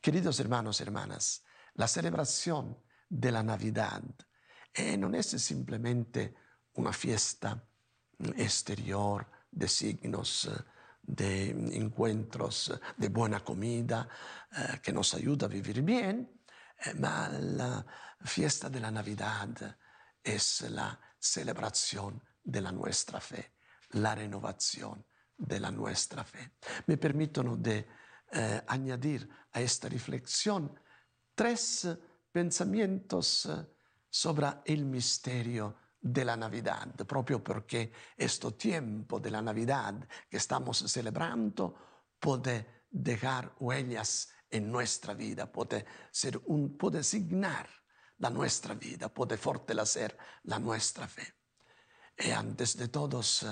Queridos 0.00 0.40
hermanos 0.40 0.80
y 0.80 0.82
hermanas, 0.82 1.44
la 1.74 1.86
celebración 1.86 2.78
de 3.08 3.30
la 3.30 3.42
Navidad 3.42 4.02
eh, 4.72 4.96
no 4.96 5.14
es 5.14 5.26
simplemente 5.26 6.34
una 6.74 6.92
fiesta 6.92 7.68
exterior 8.36 9.30
de 9.50 9.68
signos 9.68 10.50
de 11.02 11.50
encuentros 11.76 12.72
de 12.96 13.08
buena 13.08 13.44
comida 13.44 14.08
eh, 14.50 14.80
que 14.82 14.92
nos 14.92 15.12
ayuda 15.14 15.46
a 15.46 15.50
vivir 15.50 15.82
bien, 15.82 16.30
eh, 16.30 16.33
ma 16.98 17.28
la 17.28 17.84
fiesta 18.24 18.68
de 18.68 18.80
la 18.80 18.90
Navidad 18.90 19.76
es 20.22 20.62
la 20.70 20.98
celebración 21.18 22.22
de 22.42 22.60
la 22.60 22.72
nuestra 22.72 23.20
fe, 23.20 23.54
la 23.90 24.14
renovación 24.14 25.04
de 25.36 25.60
la 25.60 25.70
nuestra 25.70 26.24
fe. 26.24 26.52
Me 26.86 26.96
permitono 26.96 27.56
de 27.56 27.86
eh, 28.32 28.62
añadir 28.66 29.28
a 29.52 29.60
esta 29.60 29.88
reflexión 29.88 30.78
tres 31.34 31.88
pensamientos 32.30 33.48
sobre 34.08 34.46
el 34.64 34.84
misterio 34.84 35.76
de 36.00 36.24
la 36.24 36.36
Navidad, 36.36 36.94
proprio 37.06 37.42
perché 37.42 37.90
questo 38.14 38.54
tempo 38.54 39.18
della 39.18 39.40
Navidad 39.40 40.06
che 40.28 40.38
stiamo 40.38 40.72
celebrando 40.72 42.12
puede 42.18 42.84
dejar 42.88 43.54
huellas 43.58 44.33
en 44.54 44.70
nuestra 44.70 45.14
vida, 45.14 45.50
puede, 45.50 45.84
ser 46.12 46.40
un, 46.46 46.76
puede 46.78 47.02
signar 47.02 47.68
la 48.18 48.30
nuestra 48.30 48.74
vida, 48.74 49.12
puede 49.12 49.36
fortalecer 49.36 50.16
la 50.44 50.60
nuestra 50.60 51.08
fe. 51.08 51.26
Y 52.16 52.30
antes 52.30 52.76
de 52.76 52.86
todos, 52.86 53.44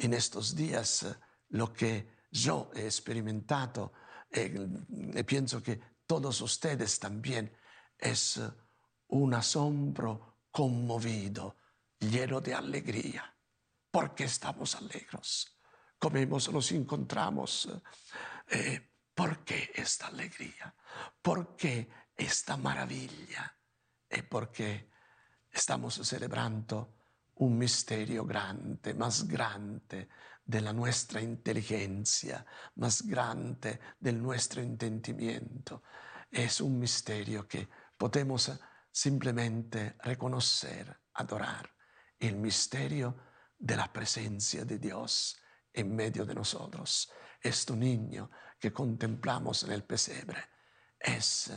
en 0.00 0.12
estos 0.12 0.56
días, 0.56 1.06
lo 1.50 1.72
que 1.72 2.24
yo 2.32 2.72
he 2.74 2.84
experimentado, 2.84 3.92
y 4.32 5.22
pienso 5.22 5.62
que 5.62 5.80
todos 6.04 6.40
ustedes 6.40 6.98
también, 6.98 7.56
es 7.96 8.40
un 9.06 9.34
asombro 9.34 10.40
conmovido, 10.50 11.58
lleno 12.00 12.40
de 12.40 12.54
alegría, 12.54 13.32
porque 13.88 14.24
estamos 14.24 14.74
alegres. 14.74 15.56
Comemos, 15.96 16.52
nos 16.52 16.72
encontramos. 16.72 17.68
Eh, 18.48 18.93
¿Por 19.14 19.44
qué 19.44 19.70
esta 19.74 20.08
alegría? 20.08 20.74
¿Por 21.22 21.56
qué 21.56 21.88
esta 22.16 22.56
maravilla? 22.56 23.56
Es 24.08 24.24
porque 24.24 24.90
estamos 25.50 25.94
celebrando 25.94 26.94
un 27.36 27.56
misterio 27.56 28.24
grande, 28.24 28.94
más 28.94 29.26
grande 29.26 30.08
de 30.44 30.60
la 30.60 30.72
nuestra 30.72 31.20
inteligencia, 31.20 32.44
más 32.76 33.02
grande 33.02 33.80
del 33.98 34.20
nuestro 34.20 34.60
entendimiento. 34.60 35.82
Es 36.30 36.60
un 36.60 36.78
misterio 36.78 37.46
que 37.48 37.68
podemos 37.96 38.52
simplemente 38.90 39.96
reconocer, 40.02 41.00
adorar 41.14 41.70
el 42.18 42.36
misterio 42.36 43.16
de 43.58 43.76
la 43.76 43.92
presencia 43.92 44.64
de 44.64 44.78
Dios 44.78 45.36
en 45.72 45.94
medio 45.94 46.24
de 46.24 46.34
nosotros. 46.34 47.10
Este 47.44 47.76
niño 47.76 48.30
que 48.58 48.72
contemplamos 48.72 49.64
en 49.64 49.72
el 49.72 49.84
pesebre 49.84 50.38
es 50.98 51.52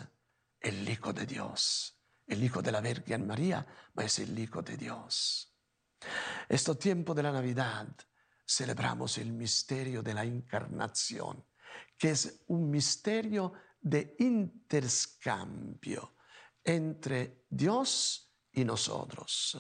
el 0.60 0.90
Hijo 0.90 1.14
de 1.14 1.26
Dios, 1.26 1.98
el 2.28 2.44
Hijo 2.44 2.62
de 2.62 2.74
la 2.74 2.82
Virgen 2.82 3.26
María, 3.26 3.66
ma 3.94 4.04
es 4.04 4.20
el 4.20 4.38
Hijo 4.38 4.62
de 4.62 4.76
Dios. 4.76 5.56
Este 6.50 6.76
tiempo 6.76 7.14
de 7.14 7.24
la 7.24 7.32
Navidad 7.32 7.88
celebramos 8.46 9.18
el 9.18 9.32
misterio 9.32 10.04
de 10.04 10.14
la 10.14 10.26
encarnación, 10.26 11.46
que 11.98 12.12
es 12.12 12.44
un 12.48 12.70
misterio 12.70 13.54
de 13.80 14.16
intercambio 14.20 16.16
entre 16.66 17.46
Dios 17.50 18.30
y 18.52 18.66
nosotros 18.66 19.58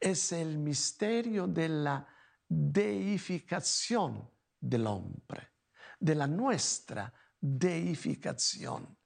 es 0.00 0.32
el 0.32 0.58
misterio 0.58 1.46
de 1.46 1.68
la 1.68 2.06
deificación 2.48 4.30
del 4.58 4.86
hombre, 4.86 5.54
de 5.98 6.14
la 6.14 6.26
nuestra 6.26 7.12
deificación. 7.40 8.96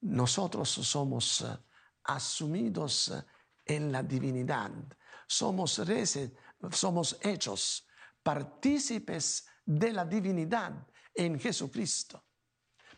Nosotros 0.00 0.68
somos 0.68 1.40
eh, 1.40 1.58
asumidos 2.04 3.08
eh, 3.08 3.24
en 3.64 3.90
la 3.90 4.02
divinidad, 4.02 4.70
somos, 5.26 5.80
somos 6.70 7.18
hechos 7.22 7.86
partícipes 8.22 9.46
de 9.64 9.92
la 9.92 10.04
divinidad 10.04 10.86
en 11.14 11.38
Jesucristo. 11.38 12.24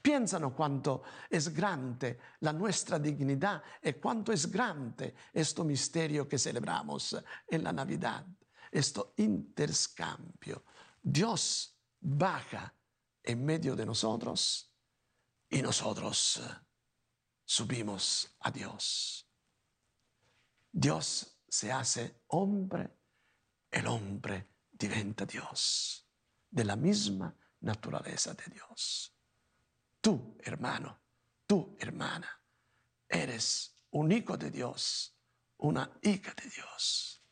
Pensano 0.00 0.52
quanto 0.54 1.04
è 1.28 1.38
grande 1.50 2.20
la 2.40 2.52
nostra 2.52 2.98
dignità 2.98 3.80
e 3.80 3.98
quanto 3.98 4.30
è 4.30 4.36
grande 4.48 5.14
questo 5.32 5.64
misterio 5.64 6.26
che 6.26 6.38
celebramos 6.38 7.20
en 7.46 7.62
la 7.62 7.72
Navidad, 7.72 8.24
questo 8.70 9.12
interscambio. 9.16 10.62
Dios 11.08 11.78
baja 12.00 12.74
en 13.22 13.44
medio 13.44 13.76
de 13.76 13.86
nosotros 13.86 14.74
y 15.48 15.62
nosotros 15.62 16.40
subimos 17.44 18.36
a 18.40 18.50
Dios. 18.50 19.24
Dios 20.72 21.38
se 21.48 21.70
hace 21.70 22.22
hombre, 22.26 22.90
el 23.70 23.86
hombre 23.86 24.48
diventa 24.72 25.24
Dios, 25.24 26.04
de 26.50 26.64
la 26.64 26.74
misma 26.74 27.32
naturaleza 27.60 28.34
de 28.34 28.52
Dios. 28.52 29.14
Tú, 30.00 30.36
hermano, 30.40 30.98
tú, 31.46 31.76
hermana, 31.78 32.28
eres 33.08 33.76
un 33.90 34.10
hijo 34.10 34.36
de 34.36 34.50
Dios, 34.50 35.16
una 35.58 35.88
hija 36.02 36.34
de 36.34 36.50
Dios. 36.50 37.22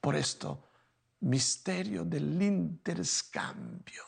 Por 0.00 0.16
esto, 0.16 0.72
misterio 1.20 2.04
del 2.04 2.40
interscambio 2.40 4.04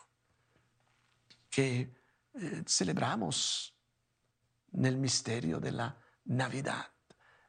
que 1.48 1.94
eh, 2.34 2.62
celebramos 2.66 3.74
nel 4.72 4.96
misterio 4.96 5.58
della 5.58 5.96
Navidad. 6.24 6.86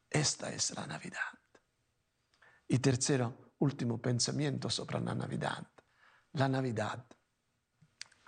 Esta 0.09 0.49
es 0.51 0.71
la 0.75 0.87
Navidad. 0.87 1.37
Y 2.67 2.79
tercero, 2.79 3.53
último 3.59 3.99
pensamiento 3.99 4.69
sobre 4.69 4.99
la 4.99 5.13
Navidad. 5.13 5.67
La 6.33 6.47
Navidad 6.47 7.05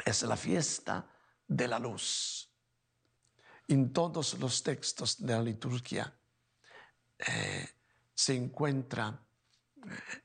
es 0.05 0.23
la 0.23 0.35
fiesta 0.35 1.09
de 1.47 1.67
la 1.67 1.79
luz. 1.79 2.49
En 3.67 3.93
todos 3.93 4.37
los 4.39 4.61
textos 4.63 5.23
de 5.23 5.33
la 5.33 5.41
liturgia 5.41 6.13
eh, 7.17 7.69
se 8.13 8.35
encuentra 8.35 9.25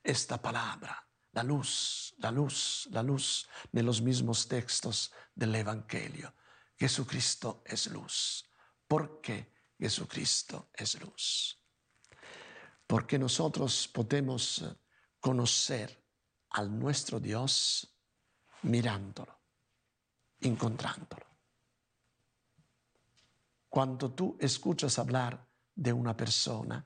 esta 0.03 0.41
palabra, 0.41 1.07
la 1.31 1.43
luz, 1.43 2.15
la 2.17 2.31
luz, 2.31 2.87
la 2.91 3.03
luz, 3.03 3.47
en 3.71 3.85
los 3.85 4.01
mismos 4.01 4.47
textos 4.47 5.11
del 5.33 5.55
Evangelio. 5.55 6.33
Jesucristo 6.75 7.63
es 7.65 7.87
luz. 7.87 8.49
¿Por 8.87 9.21
qué 9.21 9.53
Jesucristo 9.79 10.69
es 10.73 10.99
luz? 10.99 11.61
Porque 12.85 13.19
nosotros 13.19 13.87
podemos 13.87 14.63
conocer 15.19 16.03
al 16.51 16.77
nuestro 16.77 17.19
Dios 17.19 17.93
mirándolo 18.63 19.37
encontrándolo. 20.41 21.25
Cuando 23.69 24.13
tú 24.13 24.37
escuchas 24.39 24.97
hablar 24.99 25.47
de 25.75 25.93
una 25.93 26.15
persona 26.15 26.85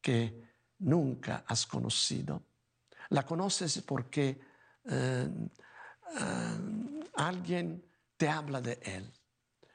que 0.00 0.47
nunca 0.80 1.44
has 1.46 1.66
conocido, 1.66 2.42
la 3.10 3.24
conoces 3.24 3.82
porque 3.82 4.40
eh, 4.84 5.28
eh, 6.20 7.00
alguien 7.14 7.84
te 8.16 8.28
habla 8.28 8.60
de 8.60 8.78
él 8.82 9.12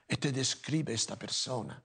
y 0.08 0.16
te 0.18 0.32
describe 0.32 0.94
esta 0.94 1.18
persona. 1.18 1.84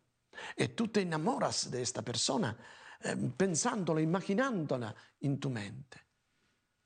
Y 0.56 0.68
tú 0.68 0.88
te 0.88 1.02
enamoras 1.02 1.70
de 1.70 1.82
esta 1.82 2.02
persona 2.02 2.56
eh, 3.00 3.16
pensándola, 3.36 4.00
imaginándola 4.00 4.94
en 5.20 5.38
tu 5.38 5.50
mente. 5.50 6.06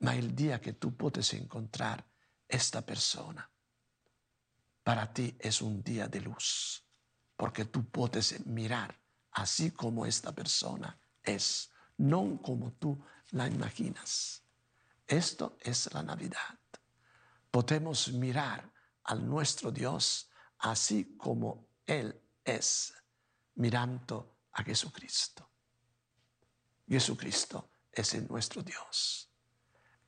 Ma 0.00 0.14
el 0.16 0.34
día 0.34 0.60
que 0.60 0.74
tú 0.74 0.96
puedes 0.96 1.32
encontrar 1.34 2.04
esta 2.48 2.82
persona, 2.84 3.48
para 4.82 5.12
ti 5.12 5.36
es 5.38 5.62
un 5.62 5.82
día 5.82 6.08
de 6.08 6.20
luz, 6.20 6.84
porque 7.36 7.66
tú 7.66 7.88
puedes 7.88 8.44
mirar 8.46 9.00
así 9.32 9.70
como 9.70 10.04
esta 10.04 10.32
persona 10.32 10.98
es, 11.22 11.71
no 12.02 12.40
como 12.42 12.72
tú 12.72 13.00
la 13.30 13.46
imaginas. 13.46 14.42
Esto 15.06 15.56
es 15.60 15.92
la 15.94 16.02
Navidad. 16.02 16.58
Podemos 17.50 18.12
mirar 18.12 18.70
al 19.04 19.26
nuestro 19.28 19.70
Dios 19.70 20.28
así 20.58 21.16
como 21.16 21.68
Él 21.86 22.20
es, 22.44 22.92
mirando 23.54 24.36
a 24.52 24.64
Jesucristo. 24.64 25.48
Jesucristo 26.88 27.70
es 27.92 28.14
el 28.14 28.26
nuestro 28.26 28.62
Dios. 28.62 29.30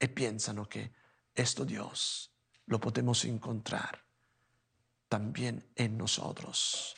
Y 0.00 0.08
piensan 0.08 0.66
que 0.66 0.92
este 1.34 1.64
Dios 1.64 2.32
lo 2.66 2.80
podemos 2.80 3.24
encontrar 3.24 4.04
también 5.08 5.70
en 5.76 5.96
nosotros, 5.96 6.96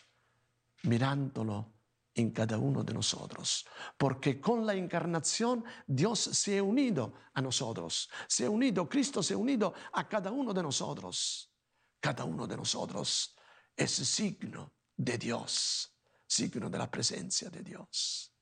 mirándolo 0.85 1.76
en 2.17 2.31
cada 2.31 2.57
uno 2.57 2.83
de 2.83 2.95
nosotros, 2.95 3.67
porque 3.99 4.41
con 4.41 4.65
la 4.65 4.75
encarnación 4.75 5.63
Dios 5.87 6.19
se 6.19 6.57
ha 6.57 6.63
unido 6.63 7.13
a 7.35 7.43
nosotros, 7.43 8.09
se 8.27 8.47
ha 8.47 8.51
unido, 8.51 8.89
Cristo 8.89 9.23
se 9.23 9.35
ha 9.35 9.37
unido 9.37 9.75
a 9.93 10.09
cada 10.09 10.33
uno 10.33 10.55
de 10.55 10.63
nosotros. 10.63 11.53
Cada 12.01 12.25
uno 12.25 12.47
de 12.47 12.57
nosotros 12.57 13.37
es 13.77 13.91
signo 13.91 14.73
de 14.97 15.19
Dios, 15.19 15.95
signo 16.27 16.71
de 16.71 16.79
la 16.79 16.91
presencia 16.91 17.51
de 17.51 17.63
Dios. 17.63 18.33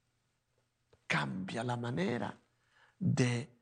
Cambia 1.08 1.64
la 1.64 1.76
manera 1.76 2.40
de 2.96 3.60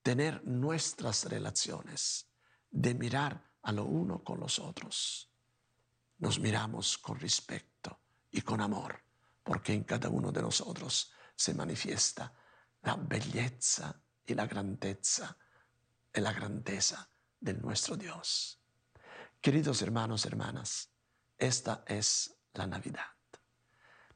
tener 0.00 0.44
nuestras 0.44 1.24
relaciones, 1.24 2.30
de 2.70 2.94
mirar 2.94 3.50
a 3.62 3.72
lo 3.72 3.84
uno 3.84 4.22
con 4.22 4.38
los 4.38 4.60
otros. 4.60 5.28
Nos 6.18 6.38
miramos 6.38 6.98
con 6.98 7.18
respeto 7.18 8.00
y 8.30 8.42
con 8.42 8.60
amor 8.60 9.09
porque 9.42 9.72
en 9.72 9.84
cada 9.84 10.08
uno 10.08 10.32
de 10.32 10.42
nosotros 10.42 11.12
se 11.34 11.54
manifiesta 11.54 12.32
la 12.82 12.96
belleza 12.96 14.00
y 14.24 14.34
la 14.34 14.46
grandeza 14.46 15.36
y 16.12 16.20
la 16.20 16.32
grandeza 16.32 17.08
de 17.38 17.54
nuestro 17.54 17.96
Dios. 17.96 18.62
Queridos 19.40 19.80
hermanos, 19.82 20.26
hermanas, 20.26 20.92
esta 21.38 21.82
es 21.86 22.36
la 22.54 22.66
Navidad. 22.66 23.06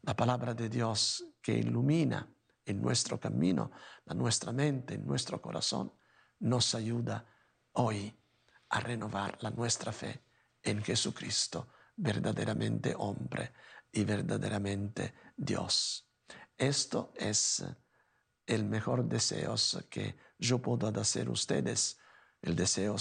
La 0.03 0.15
palabra 0.15 0.53
de 0.53 0.69
Dios 0.69 1.25
que 1.41 1.55
ilumina 1.55 2.29
en 2.67 2.83
nuestro 2.83 3.19
camino, 3.19 3.71
en 4.07 4.19
nuestra 4.19 4.53
mente, 4.53 4.95
en 4.95 5.07
nuestro 5.07 5.41
corazón, 5.41 5.93
nos 6.41 6.75
ayuda 6.75 7.25
hoy 7.73 8.15
a 8.69 8.81
renovar 8.81 9.39
la 9.43 9.51
nuestra 9.51 9.93
fe 9.93 10.25
en 10.63 10.83
Jesucristo, 10.83 11.69
verdaderamente 11.97 12.95
hombre, 12.97 13.53
y 13.95 14.05
verdaderamente 14.05 15.15
Dios. 15.37 16.09
Esto 16.57 17.13
es 17.17 17.65
el 18.47 18.65
mejor 18.65 19.09
deseo 19.09 19.55
que 19.89 20.17
yo 20.39 20.61
puedo 20.61 20.89
hacer 21.01 21.29
ustedes, 21.31 21.99
el 22.43 22.55
deseo 22.57 22.97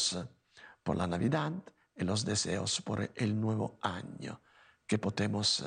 por 0.84 0.96
la 0.96 1.08
Navidad 1.08 1.52
y 1.96 2.04
los 2.04 2.24
deseos 2.24 2.82
por 2.82 3.12
el 3.16 3.40
nuevo 3.40 3.80
año, 3.82 4.42
que 4.88 4.98
podemos 4.98 5.66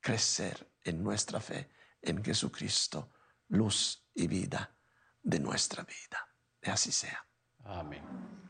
crecer 0.00 0.72
en 0.82 1.02
nuestra 1.02 1.40
fe 1.40 1.70
en 2.00 2.24
Jesucristo, 2.24 3.12
luz 3.48 4.04
y 4.14 4.26
vida 4.26 4.74
de 5.22 5.38
nuestra 5.38 5.84
vida. 5.84 6.28
Y 6.60 6.70
así 6.70 6.90
sea. 6.90 7.24
Amén. 7.64 8.41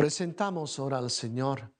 Presentamos 0.00 0.78
ahora 0.78 0.96
al 0.96 1.10
Señor 1.10 1.74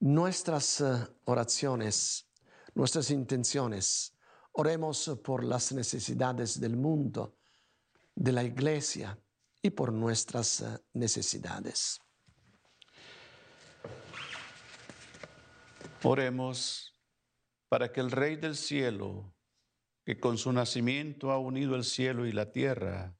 nuestras 0.00 0.82
eh, 0.82 1.08
oraciones, 1.24 2.30
nuestras 2.74 3.10
intenciones. 3.10 4.14
Oremos 4.52 5.18
por 5.24 5.42
las 5.42 5.72
necesidades 5.72 6.60
del 6.60 6.76
mundo, 6.76 7.38
de 8.14 8.32
la 8.32 8.44
iglesia 8.44 9.18
y 9.62 9.70
por 9.70 9.90
nuestras 9.90 10.60
eh, 10.60 10.78
necesidades. 10.92 11.98
Oremos 16.02 16.94
para 17.70 17.90
que 17.90 18.00
el 18.00 18.10
Rey 18.10 18.36
del 18.36 18.54
cielo, 18.54 19.34
que 20.04 20.20
con 20.20 20.36
su 20.36 20.52
nacimiento 20.52 21.30
ha 21.30 21.38
unido 21.38 21.74
el 21.74 21.84
cielo 21.84 22.26
y 22.26 22.32
la 22.32 22.52
tierra, 22.52 23.16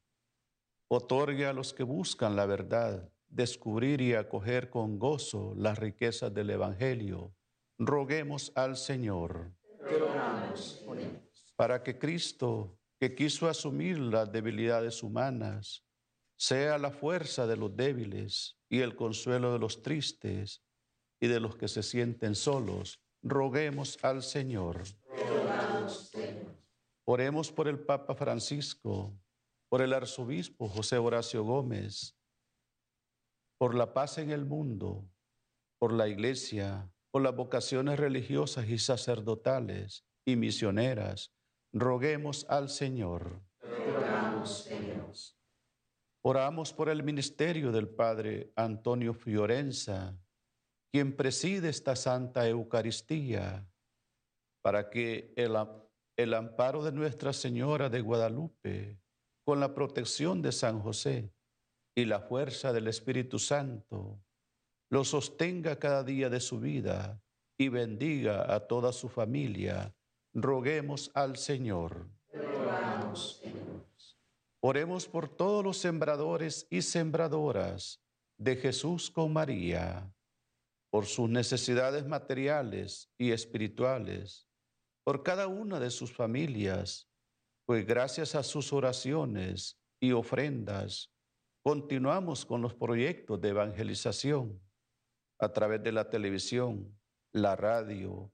otorgue 0.89 1.47
a 1.47 1.55
los 1.55 1.73
que 1.73 1.85
buscan 1.85 2.37
la 2.37 2.45
verdad 2.45 3.11
descubrir 3.37 4.01
y 4.01 4.15
acoger 4.15 4.71
con 4.71 4.99
gozo 4.99 5.53
las 5.57 5.79
riquezas 5.79 6.33
del 6.33 6.49
Evangelio, 6.51 7.35
roguemos 7.79 8.51
al 8.55 8.77
Señor. 8.77 9.53
Para 11.55 11.83
que 11.83 11.99
Cristo, 11.99 12.79
que 12.99 13.15
quiso 13.15 13.47
asumir 13.47 13.99
las 13.99 14.33
debilidades 14.33 15.03
humanas, 15.03 15.85
sea 16.39 16.79
la 16.79 16.91
fuerza 16.91 17.47
de 17.47 17.59
los 17.59 17.77
débiles 17.77 18.59
y 18.71 18.81
el 18.81 18.97
consuelo 18.97 19.53
de 19.53 19.59
los 19.59 19.83
tristes 19.83 20.63
y 21.21 21.29
de 21.29 21.39
los 21.39 21.57
que 21.57 21.69
se 21.69 21.83
sienten 21.83 22.35
solos, 22.35 23.03
roguemos 23.23 23.99
al 24.03 24.23
Señor. 24.23 24.83
Oremos 27.05 27.53
por 27.53 27.69
el 27.69 27.79
Papa 27.79 28.15
Francisco, 28.15 29.15
por 29.69 29.83
el 29.83 29.93
arzobispo 29.93 30.69
José 30.69 30.97
Horacio 30.97 31.45
Gómez, 31.45 32.16
por 33.59 33.75
la 33.75 33.93
paz 33.93 34.19
en 34.19 34.31
el 34.31 34.45
mundo, 34.45 35.09
por 35.79 35.93
la 35.93 36.09
iglesia, 36.09 36.91
por 37.11 37.23
las 37.23 37.35
vocaciones 37.35 37.99
religiosas 37.99 38.69
y 38.69 38.79
sacerdotales 38.79 40.05
y 40.27 40.37
misioneras, 40.37 41.33
roguemos 41.73 42.47
al 42.49 42.69
Señor. 42.69 43.43
Oramos 46.23 46.73
por 46.73 46.89
el 46.89 47.03
ministerio 47.03 47.73
del 47.73 47.89
Padre 47.89 48.53
Antonio 48.57 49.15
Fiorenza, 49.15 50.19
quien 50.93 51.17
preside 51.17 51.69
esta 51.69 51.95
Santa 51.97 52.49
Eucaristía, 52.49 53.67
para 54.63 54.91
que 54.91 55.33
el, 55.37 55.57
el 56.17 56.35
amparo 56.35 56.83
de 56.83 56.93
Nuestra 56.93 57.33
Señora 57.33 57.89
de 57.89 58.01
Guadalupe, 58.01 58.99
con 59.45 59.61
la 59.61 59.73
protección 59.75 60.43
de 60.43 60.51
San 60.51 60.81
José, 60.81 61.33
y 61.97 62.05
la 62.05 62.21
fuerza 62.21 62.73
del 62.75 62.89
Espíritu 62.89 63.39
Santo 63.39 64.21
lo 64.91 65.03
sostenga 65.03 65.79
cada 65.79 66.05
día 66.05 66.29
de 66.29 66.41
su 66.41 66.61
vida 66.61 67.21
y 67.59 67.69
bendiga 67.71 68.55
a 68.55 68.61
toda 68.61 68.93
su 68.93 69.09
familia. 69.09 69.95
Roguemos 70.35 71.11
al 71.15 71.39
Señor. 71.39 72.07
Oremos 74.61 75.09
por 75.09 75.29
todos 75.29 75.65
los 75.65 75.79
sembradores 75.79 76.67
y 76.71 76.83
sembradoras 76.83 78.03
de 78.37 78.57
Jesús 78.57 79.11
con 79.11 79.33
María, 79.33 80.13
por 80.91 81.07
sus 81.07 81.31
necesidades 81.31 82.07
materiales 82.07 83.11
y 83.17 83.31
espirituales, 83.31 84.47
por 85.03 85.23
cada 85.23 85.47
una 85.47 85.81
de 85.81 85.91
sus 85.91 86.13
familias, 86.13 87.09
pues 87.65 87.87
gracias 87.87 88.35
a 88.35 88.43
sus 88.43 88.73
oraciones 88.73 89.79
y 89.99 90.13
ofrendas, 90.13 91.16
Continuamos 91.67 92.47
con 92.47 92.63
los 92.63 92.75
proyectos 92.75 93.41
de 93.41 93.49
evangelización 93.49 94.63
a 95.41 95.53
través 95.53 95.83
de 95.83 95.91
la 95.91 96.09
televisión, 96.09 96.97
la 97.33 97.57
radio 97.57 98.33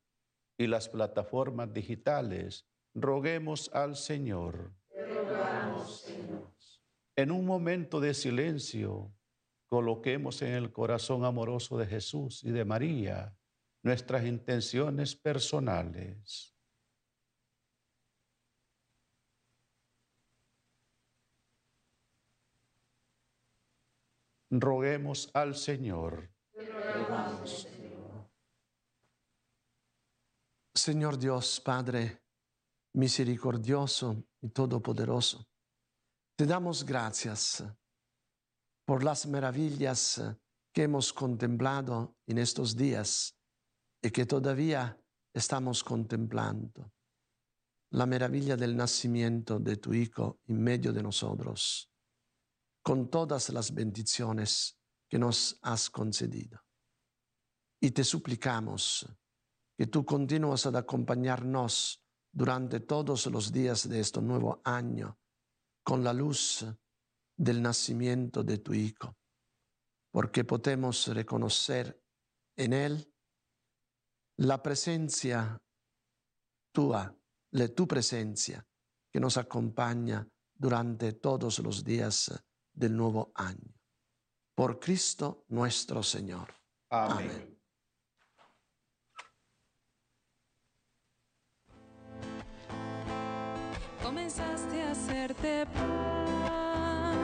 y 0.58 0.66
las 0.66 0.86
plataformas 0.90 1.72
digitales. 1.72 2.68
Roguemos 2.94 3.70
al 3.72 3.96
Señor. 3.96 4.74
En 7.16 7.30
un 7.30 7.46
momento 7.46 8.00
de 8.00 8.12
silencio, 8.12 9.10
coloquemos 9.66 10.42
en 10.42 10.52
el 10.52 10.70
corazón 10.70 11.24
amoroso 11.24 11.78
de 11.78 11.86
Jesús 11.86 12.44
y 12.44 12.50
de 12.50 12.66
María 12.66 13.34
nuestras 13.82 14.26
intenciones 14.26 15.16
personales. 15.16 16.51
Roguemos 24.60 25.30
al 25.32 25.54
Señor. 25.54 26.30
Señor 30.74 31.18
Dios, 31.18 31.60
Padre 31.60 32.22
misericordioso 32.94 34.24
y 34.42 34.50
todopoderoso, 34.50 35.46
te 36.36 36.44
damos 36.44 36.84
gracias 36.84 37.64
por 38.84 39.02
las 39.02 39.26
maravillas 39.26 40.20
que 40.74 40.82
hemos 40.82 41.12
contemplado 41.12 42.16
en 42.26 42.38
estos 42.38 42.76
días 42.76 43.34
y 44.02 44.10
que 44.10 44.26
todavía 44.26 44.98
estamos 45.32 45.82
contemplando. 45.82 46.92
La 47.92 48.06
maravilla 48.06 48.56
del 48.56 48.76
nacimiento 48.76 49.58
de 49.58 49.76
tu 49.76 49.94
Hijo 49.94 50.40
en 50.46 50.62
medio 50.62 50.92
de 50.92 51.02
nosotros 51.02 51.91
con 52.82 53.08
todas 53.08 53.48
las 53.50 53.72
bendiciones 53.72 54.76
que 55.08 55.18
nos 55.18 55.58
has 55.62 55.88
concedido. 55.90 56.60
Y 57.80 57.90
te 57.90 58.04
suplicamos 58.04 59.06
que 59.76 59.86
tú 59.86 60.04
continúas 60.04 60.66
a 60.66 60.78
acompañarnos 60.78 62.02
durante 62.32 62.80
todos 62.80 63.26
los 63.26 63.52
días 63.52 63.88
de 63.88 64.00
este 64.00 64.20
nuevo 64.20 64.60
año 64.64 65.18
con 65.84 66.02
la 66.02 66.12
luz 66.12 66.64
del 67.36 67.60
nacimiento 67.60 68.42
de 68.42 68.58
tu 68.58 68.72
Hijo, 68.72 69.16
porque 70.10 70.44
podemos 70.44 71.08
reconocer 71.08 72.00
en 72.56 72.72
Él 72.72 73.12
la 74.38 74.62
presencia 74.62 75.60
tua, 76.72 77.14
de 77.50 77.68
tu 77.68 77.86
presencia 77.86 78.66
que 79.10 79.20
nos 79.20 79.36
acompaña 79.36 80.26
durante 80.54 81.12
todos 81.12 81.58
los 81.58 81.84
días 81.84 82.32
del 82.72 82.96
nuevo 82.96 83.32
año. 83.34 83.74
Por 84.54 84.78
Cristo 84.78 85.44
nuestro 85.48 86.02
Señor. 86.02 86.54
Amén. 86.90 87.30
Amén. 87.30 87.52
Comenzaste 94.02 94.82
a 94.82 94.90
hacerte 94.90 95.66
pan 95.66 97.16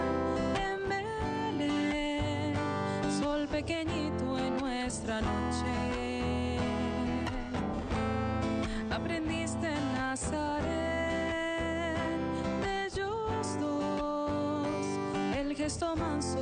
en 0.57 0.89
Belén, 0.89 2.55
sol 3.21 3.47
pequeñito 3.49 4.39
en 4.39 4.57
nuestra 4.59 5.21
noche. 5.21 6.59
Aprendiste 8.91 9.67
en 9.67 9.93
Nazaret 9.93 10.78
estou 15.69 15.95
manso 15.95 16.39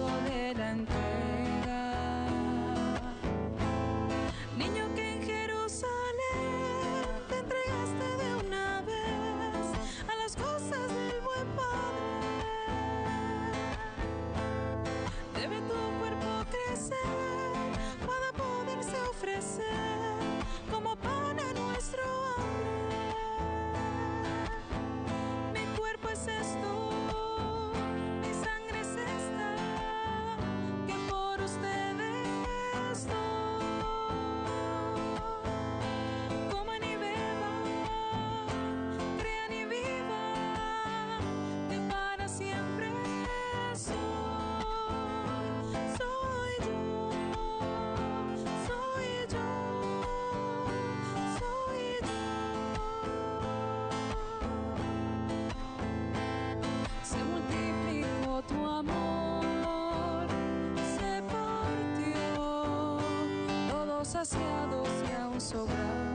saciados 64.07 64.88
e 65.11 65.21
aún 65.21 65.40
sobrados. 65.40 66.06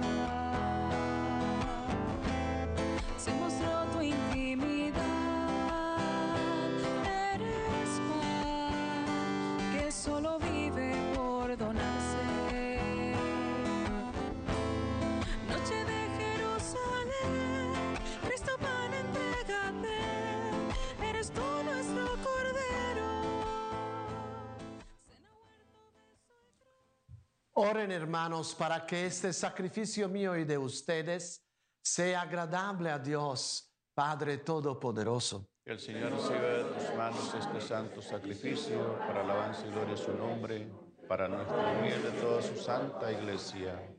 Oren 27.63 27.91
hermanos 27.91 28.55
para 28.55 28.87
que 28.87 29.05
este 29.05 29.31
sacrificio 29.31 30.09
mío 30.09 30.35
y 30.35 30.45
de 30.45 30.57
ustedes 30.57 31.45
sea 31.79 32.21
agradable 32.21 32.89
a 32.89 32.97
Dios, 32.97 33.71
Padre 33.93 34.39
Todopoderoso. 34.39 35.47
Que 35.63 35.73
el 35.73 35.79
Señor 35.79 36.11
reciba 36.11 36.39
de 36.39 36.63
tus 36.63 36.97
manos 36.97 37.31
este 37.35 37.61
santo 37.61 38.01
sacrificio 38.01 38.97
para 38.97 39.21
alabanza 39.21 39.67
y 39.67 39.69
gloria 39.69 39.93
de 39.93 40.01
su 40.01 40.11
nombre, 40.11 40.71
para 41.07 41.27
nuestro 41.27 41.55
bien 41.83 42.01
de 42.01 42.09
toda 42.19 42.41
su 42.41 42.55
santa 42.55 43.11
iglesia. 43.11 43.95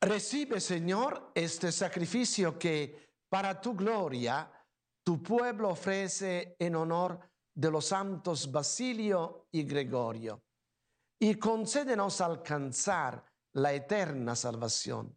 Recibe, 0.00 0.60
Señor, 0.60 1.30
este 1.36 1.70
sacrificio 1.70 2.58
que 2.58 3.12
para 3.28 3.60
tu 3.60 3.76
gloria 3.76 4.50
tu 5.04 5.22
pueblo 5.22 5.68
ofrece 5.68 6.56
en 6.58 6.74
honor 6.74 7.20
de 7.54 7.70
los 7.70 7.86
santos 7.86 8.50
Basilio 8.50 9.46
y 9.52 9.62
Gregorio. 9.62 10.42
Y 11.18 11.36
concédenos 11.36 12.20
alcanzar 12.20 13.24
la 13.54 13.72
eterna 13.72 14.36
salvación 14.36 15.16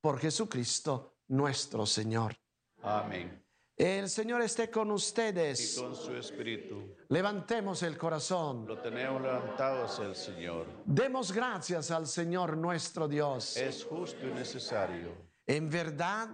por 0.00 0.18
Jesucristo 0.18 1.16
nuestro 1.28 1.86
Señor. 1.86 2.36
Amén. 2.82 3.44
El 3.76 4.10
Señor 4.10 4.42
esté 4.42 4.70
con 4.70 4.88
Y 4.88 4.92
ustedes. 4.92 5.78
con 5.80 5.96
su 5.96 6.14
espíritu 6.14 6.94
Levantemos 7.08 7.82
el 7.82 7.96
corazón. 7.96 8.66
lo 8.66 8.78
tenemos 8.82 9.22
levantado 9.22 9.84
hacia 9.84 10.04
el 10.04 10.14
Señor. 10.14 10.66
Demos 10.84 11.32
gracias 11.32 11.90
al 11.90 12.06
Señor 12.06 12.58
nuestro 12.58 13.08
Dios. 13.08 13.56
Es 13.56 13.84
justo 13.84 14.26
y 14.26 14.32
necesario. 14.32 15.30
En 15.46 15.70
verdad 15.70 16.28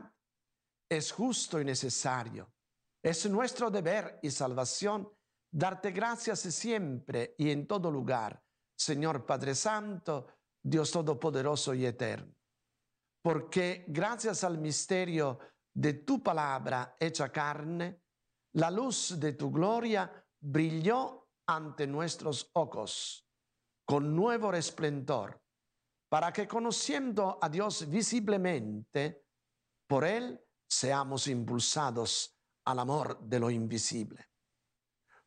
es 0.89 1.13
justo 1.13 1.61
y 1.61 1.65
necesario. 1.65 2.51
Es 3.03 3.31
nuestro 3.31 3.71
deber 3.71 4.19
y 4.23 4.31
salvación 4.31 5.09
darte 5.49 5.93
gracias 5.93 6.41
siempre 6.41 7.37
y 7.39 7.51
en 7.51 7.69
todo 7.69 7.91
lugar, 7.91 8.43
Señor 8.77 9.25
Padre 9.25 9.55
Santo, 9.55 10.27
Dios 10.63 10.91
Todopoderoso 10.91 11.75
y 11.75 11.87
Eterno. 11.87 12.35
Porque 13.23 13.85
gracias 13.89 14.45
al 14.45 14.59
misterio 14.59 15.39
de 15.75 15.95
tu 15.95 16.23
palabra 16.23 16.97
hecha 17.01 17.31
carne, 17.31 18.03
la 18.53 18.71
luz 18.71 19.19
de 19.19 19.33
tu 19.33 19.51
gloria 19.51 20.11
brilló 20.41 21.31
ante 21.47 21.87
nuestros 21.87 22.51
ojos 22.55 23.27
con 23.85 24.15
nuevo 24.15 24.51
resplendor, 24.51 25.41
para 26.09 26.33
que 26.33 26.49
conociendo 26.49 27.39
a 27.41 27.49
Dios 27.49 27.89
visiblemente, 27.89 29.27
por 29.87 30.05
Él 30.05 30.41
seamos 30.69 31.29
impulsados 31.29 32.37
al 32.65 32.81
amor 32.81 33.21
de 33.21 33.39
lo 33.39 33.51
invisible. 33.51 34.29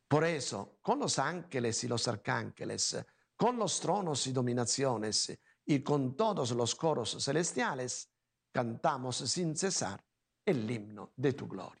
Por 0.06 0.24
eso, 0.24 0.78
con 0.82 0.98
los 0.98 1.18
ángeles 1.18 1.82
y 1.84 1.88
los 1.88 2.06
arcángeles, 2.08 2.98
con 3.40 3.56
los 3.56 3.80
tronos 3.80 4.26
y 4.26 4.32
dominaciones 4.32 5.34
y 5.64 5.80
con 5.80 6.14
todos 6.14 6.50
los 6.50 6.74
coros 6.74 7.16
celestiales, 7.24 8.10
cantamos 8.52 9.16
sin 9.16 9.56
cesar 9.56 10.04
el 10.44 10.70
himno 10.70 11.12
de 11.16 11.32
tu 11.32 11.48
gloria. 11.48 11.80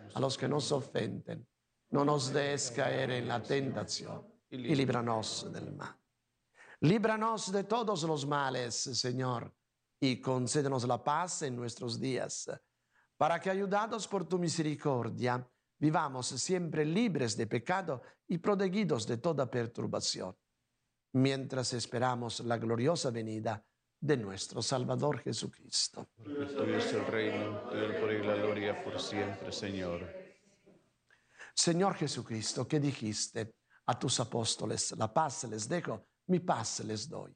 a 0.13 0.19
los 0.19 0.37
que 0.37 0.47
nos 0.47 0.71
ofenden. 0.71 1.47
No 1.91 2.05
nos 2.05 2.31
des 2.31 2.71
caer 2.71 3.11
en 3.11 3.27
la 3.27 3.41
tentación 3.41 4.25
y 4.49 4.57
líbranos 4.57 5.51
del 5.51 5.73
mal. 5.73 5.95
Líbranos 6.81 7.51
de 7.51 7.65
todos 7.65 8.03
los 8.03 8.25
males, 8.25 8.75
Señor, 8.75 9.53
y 9.99 10.19
concédenos 10.19 10.87
la 10.87 11.03
paz 11.03 11.43
en 11.43 11.55
nuestros 11.55 11.99
días, 11.99 12.49
para 13.17 13.39
que, 13.39 13.51
ayudados 13.51 14.07
por 14.07 14.27
tu 14.27 14.39
misericordia, 14.39 15.47
vivamos 15.77 16.27
siempre 16.27 16.83
libres 16.83 17.37
de 17.37 17.45
pecado 17.45 18.01
y 18.27 18.39
protegidos 18.39 19.05
de 19.05 19.17
toda 19.17 19.49
perturbación, 19.49 20.35
mientras 21.13 21.73
esperamos 21.73 22.39
la 22.39 22.57
gloriosa 22.57 23.11
venida 23.11 23.63
de 24.01 24.17
nuestro 24.17 24.61
Salvador 24.63 25.19
Jesucristo. 25.19 26.09
Porque 26.17 26.45
tuyo 26.45 26.77
es 26.77 26.91
el 26.91 27.05
reino, 27.05 27.71
el 27.71 27.95
poder 27.99 28.23
y 28.23 28.27
la 28.27 28.35
gloria 28.35 28.83
por 28.83 28.99
siempre, 28.99 29.51
Señor. 29.51 30.11
Señor 31.53 31.95
Jesucristo, 31.95 32.67
que 32.67 32.79
dijiste 32.79 33.53
a 33.85 33.99
tus 33.99 34.19
apóstoles, 34.19 34.91
la 34.97 35.13
paz 35.13 35.43
les 35.43 35.69
dejo, 35.69 36.07
mi 36.27 36.39
paz 36.39 36.79
les 36.79 37.07
doy. 37.07 37.31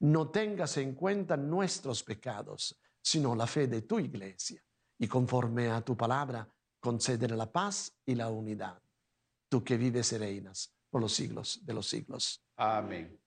No 0.00 0.30
tengas 0.30 0.76
en 0.76 0.94
cuenta 0.94 1.36
nuestros 1.36 2.04
pecados, 2.04 2.80
sino 3.02 3.34
la 3.34 3.46
fe 3.46 3.66
de 3.66 3.82
tu 3.82 3.98
iglesia, 3.98 4.62
y 4.98 5.08
conforme 5.08 5.70
a 5.70 5.80
tu 5.80 5.96
palabra, 5.96 6.48
concédele 6.78 7.36
la 7.36 7.50
paz 7.50 7.92
y 8.06 8.14
la 8.14 8.28
unidad. 8.28 8.80
Tú 9.48 9.64
que 9.64 9.76
vives 9.76 10.12
y 10.12 10.18
reinas 10.18 10.72
por 10.88 11.00
los 11.00 11.12
siglos 11.12 11.64
de 11.66 11.74
los 11.74 11.88
siglos. 11.88 12.44
Amén. 12.56 13.19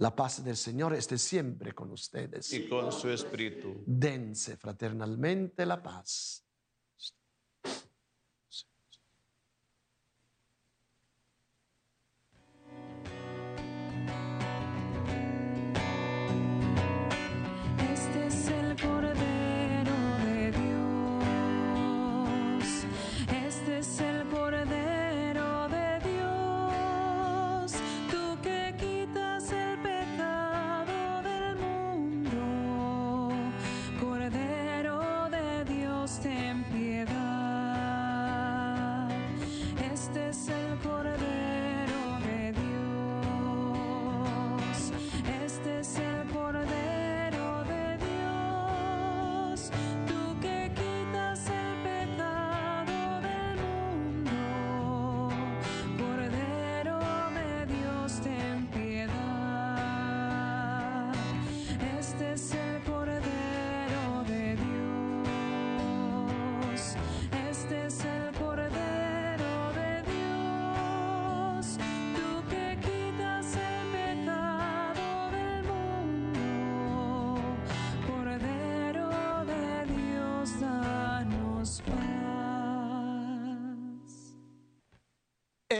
La 0.00 0.16
paz 0.16 0.42
del 0.42 0.56
Señor 0.56 0.94
esté 0.94 1.18
siempre 1.18 1.74
con 1.74 1.90
ustedes. 1.90 2.50
Y 2.54 2.66
con 2.70 2.90
su 2.90 3.10
espíritu. 3.10 3.82
Dense 3.84 4.56
fraternalmente 4.56 5.66
la 5.66 5.82
paz. 5.82 6.42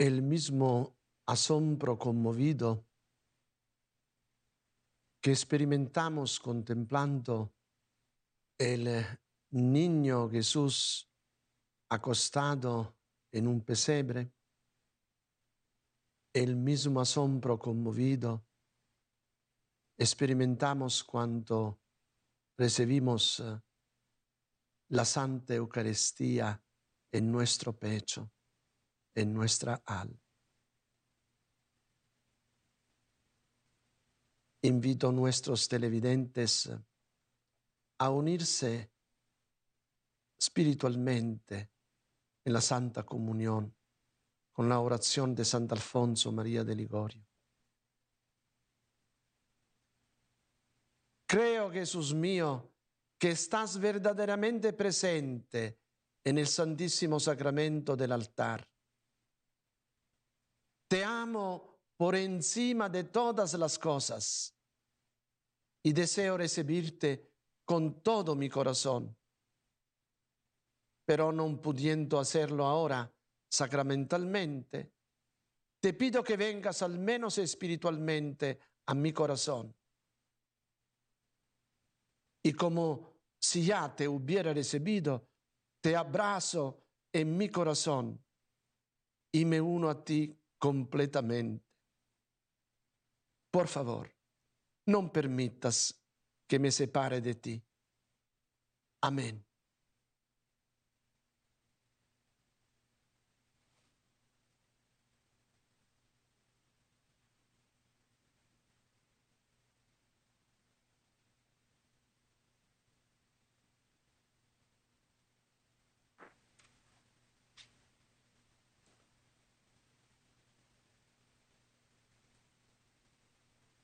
El 0.00 0.22
mismo 0.22 0.96
asombro 1.26 1.98
conmovido 1.98 2.86
que 5.20 5.30
experimentamos 5.30 6.40
contemplando 6.40 7.52
el 8.58 8.86
eh, 8.88 9.06
niño 9.50 10.30
Jesús 10.30 11.06
acostado 11.90 12.96
en 13.30 13.46
un 13.46 13.60
pesebre, 13.60 14.32
el 16.32 16.56
mismo 16.56 17.02
asombro 17.02 17.58
conmovido 17.58 18.46
experimentamos 19.98 21.04
cuando 21.04 21.78
recibimos 22.56 23.40
eh, 23.40 23.60
la 24.88 25.04
Santa 25.04 25.56
Eucaristía 25.56 26.64
en 27.12 27.30
nuestro 27.30 27.78
pecho, 27.78 28.32
en 29.14 29.32
nuestra 29.32 29.82
alma. 29.84 30.18
Invito 34.62 35.08
a 35.08 35.12
nuestros 35.12 35.66
televidentes 35.68 36.70
a 37.98 38.10
unirse 38.10 38.90
espiritualmente 40.38 41.70
en 42.44 42.52
la 42.52 42.60
Santa 42.60 43.04
Comunión 43.04 43.74
con 44.52 44.68
la 44.68 44.80
oración 44.80 45.34
de 45.34 45.44
Sant'Alfonso 45.44 46.32
María 46.32 46.64
de 46.64 46.74
Ligorio. 46.74 47.26
Creo, 51.26 51.70
Jesús 51.70 52.12
mío, 52.12 52.72
que 53.18 53.30
estás 53.30 53.78
verdaderamente 53.78 54.72
presente 54.72 55.78
en 56.24 56.38
el 56.38 56.46
Santísimo 56.46 57.20
Sacramento 57.20 57.96
del 57.96 58.12
altar. 58.12 58.69
Te 60.90 61.04
amo 61.04 61.78
por 61.96 62.16
encima 62.16 62.88
de 62.88 63.04
todas 63.04 63.54
las 63.54 63.78
cosas 63.78 64.52
y 65.84 65.92
deseo 65.92 66.36
recibirte 66.36 67.30
con 67.64 68.02
todo 68.02 68.34
mi 68.34 68.48
corazón. 68.48 69.16
Pero 71.06 71.30
no 71.30 71.60
pudiendo 71.62 72.18
hacerlo 72.18 72.66
ahora 72.66 73.08
sacramentalmente, 73.48 74.92
te 75.80 75.94
pido 75.94 76.24
que 76.24 76.36
vengas 76.36 76.82
al 76.82 76.98
menos 76.98 77.38
espiritualmente 77.38 78.58
a 78.86 78.94
mi 78.94 79.12
corazón. 79.12 79.72
Y 82.42 82.52
como 82.52 83.12
si 83.38 83.64
ya 83.64 83.94
te 83.94 84.08
hubiera 84.08 84.52
recibido, 84.52 85.24
te 85.80 85.94
abrazo 85.94 86.82
en 87.12 87.36
mi 87.36 87.48
corazón 87.48 88.20
y 89.30 89.44
me 89.44 89.60
uno 89.60 89.88
a 89.88 90.04
ti 90.04 90.36
completamente. 90.60 91.64
Por 93.50 93.66
favor, 93.66 94.14
no 94.86 95.10
permitas 95.10 96.00
que 96.46 96.60
me 96.60 96.70
separe 96.70 97.20
de 97.20 97.34
ti. 97.34 97.64
Amén. 99.02 99.49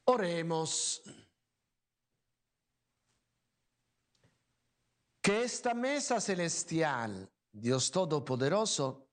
Oremos. 0.09 1.03
Que 5.21 5.43
esta 5.43 5.75
mesa 5.75 6.21
celestial, 6.21 7.29
Dios 7.51 7.91
Todopoderoso, 7.91 9.09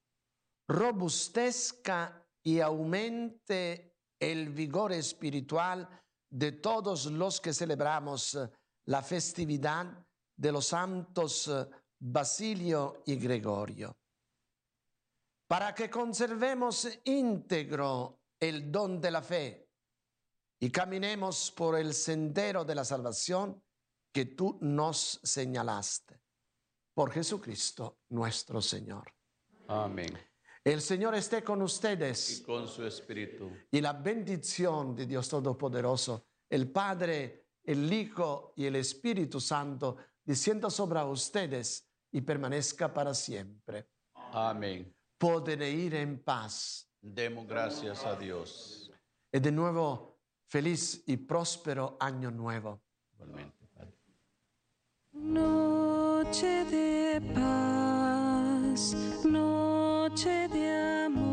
robustezca 0.68 2.24
y 2.44 2.60
aumente 2.60 3.98
el 4.20 4.50
vigor 4.50 4.92
espiritual 4.94 5.90
de 6.30 6.52
todos 6.52 7.08
los 7.08 7.42
que 7.42 7.54
celebramos 7.54 8.38
la 8.86 9.02
festividad 9.02 10.06
de 10.36 10.52
los 10.52 10.68
santos 10.68 11.50
Basilio 12.00 13.02
y 13.06 13.16
Gregorio, 13.16 13.98
para 15.48 15.74
que 15.74 15.90
conservemos 15.90 16.88
íntegro 17.06 18.20
el 18.40 18.72
don 18.72 19.00
de 19.00 19.12
la 19.12 19.22
fe 19.22 19.63
y 20.64 20.70
caminemos 20.70 21.52
por 21.52 21.78
el 21.78 21.94
sendero 21.94 22.64
de 22.64 22.74
la 22.74 22.86
salvación 22.86 23.62
que 24.14 24.28
tú 24.28 24.58
nos 24.62 25.20
señalaste. 25.22 26.22
Por 26.94 27.12
Jesucristo 27.12 28.00
nuestro 28.12 28.62
Señor. 28.62 29.14
Amén. 29.68 30.18
El 30.64 30.80
Señor 30.80 31.16
esté 31.16 31.44
con 31.44 31.62
ustedes. 31.62 32.40
Y 32.40 32.44
con 32.44 32.70
su 32.70 32.86
espíritu. 32.86 33.52
Y 33.72 33.82
la 33.82 33.92
bendición 33.92 34.96
de 34.96 35.06
Dios 35.06 35.28
Todopoderoso, 35.28 36.28
el 36.50 36.72
Padre, 36.72 37.50
el 37.62 37.92
Hijo 37.92 38.54
y 38.56 38.66
el 38.66 38.78
Espíritu 38.78 39.42
Santo, 39.42 39.98
descienda 40.24 40.70
sobre 40.70 41.04
ustedes 41.04 41.90
y 42.10 42.22
permanezca 42.22 42.94
para 42.94 43.14
siempre. 43.14 43.90
Amén. 44.14 44.96
Pueden 45.18 45.62
ir 45.62 45.96
en 45.96 46.24
paz. 46.24 46.90
Demos 47.02 47.46
gracias 47.48 48.06
a 48.06 48.16
Dios. 48.16 48.90
Y 49.30 49.40
de 49.40 49.52
nuevo, 49.52 50.13
feliz 50.54 51.04
y 51.08 51.18
próspero 51.18 51.98
año 52.00 52.30
nuevo. 52.30 52.80
Igualmente, 53.16 53.66
Padre. 53.74 53.98
Noche 55.14 56.64
de 56.66 57.20
paz, 57.34 58.96
noche 59.26 60.48
de 60.50 61.06
amor, 61.06 61.33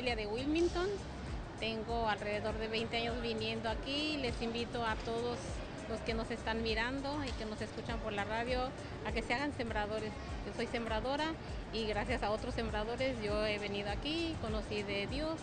De 0.00 0.26
Wilmington. 0.26 0.88
Tengo 1.58 2.08
alrededor 2.08 2.56
de 2.56 2.68
20 2.68 2.96
años 2.96 3.20
viniendo 3.20 3.68
aquí. 3.68 4.16
Les 4.16 4.40
invito 4.40 4.82
a 4.82 4.94
todos 4.94 5.36
los 5.90 6.00
que 6.00 6.14
nos 6.14 6.30
están 6.30 6.62
mirando 6.62 7.22
y 7.22 7.30
que 7.32 7.44
nos 7.44 7.60
escuchan 7.60 7.98
por 7.98 8.14
la 8.14 8.24
radio 8.24 8.60
a 9.06 9.12
que 9.12 9.20
se 9.20 9.34
hagan 9.34 9.52
sembradores. 9.52 10.10
Yo 10.46 10.54
soy 10.56 10.68
sembradora 10.68 11.26
y 11.74 11.84
gracias 11.84 12.22
a 12.22 12.30
otros 12.30 12.54
sembradores 12.54 13.14
yo 13.22 13.44
he 13.44 13.58
venido 13.58 13.90
aquí, 13.90 14.34
conocí 14.40 14.82
de 14.82 15.06
Dios 15.06 15.34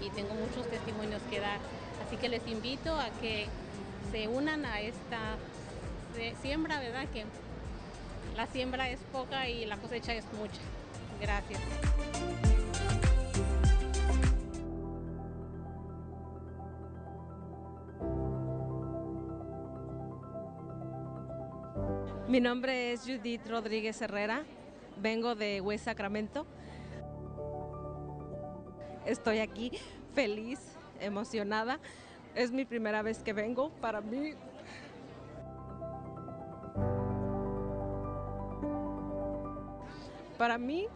y 0.00 0.08
tengo 0.08 0.32
muchos 0.32 0.66
testimonios 0.70 1.20
que 1.30 1.40
dar. 1.40 1.58
Así 2.06 2.16
que 2.16 2.30
les 2.30 2.46
invito 2.48 2.98
a 2.98 3.10
que 3.20 3.46
se 4.12 4.28
unan 4.28 4.64
a 4.64 4.80
esta 4.80 5.36
siembra, 6.40 6.80
¿verdad? 6.80 7.06
Que 7.12 7.26
la 8.34 8.46
siembra 8.46 8.88
es 8.88 8.98
poca 9.12 9.46
y 9.46 9.66
la 9.66 9.76
cosecha 9.76 10.14
es 10.14 10.24
mucha. 10.32 10.62
Gracias. 11.20 11.60
Mi 22.36 22.42
nombre 22.42 22.92
es 22.92 23.00
Judith 23.00 23.48
Rodríguez 23.48 24.02
Herrera, 24.02 24.44
vengo 24.98 25.34
de 25.34 25.62
West 25.62 25.86
Sacramento. 25.86 26.46
Estoy 29.06 29.38
aquí 29.38 29.72
feliz, 30.14 30.60
emocionada. 31.00 31.80
Es 32.34 32.52
mi 32.52 32.66
primera 32.66 33.00
vez 33.00 33.22
que 33.22 33.32
vengo. 33.32 33.70
Para 33.80 34.02
mí 34.02 34.34
Para 40.36 40.58
mí, 40.58 40.88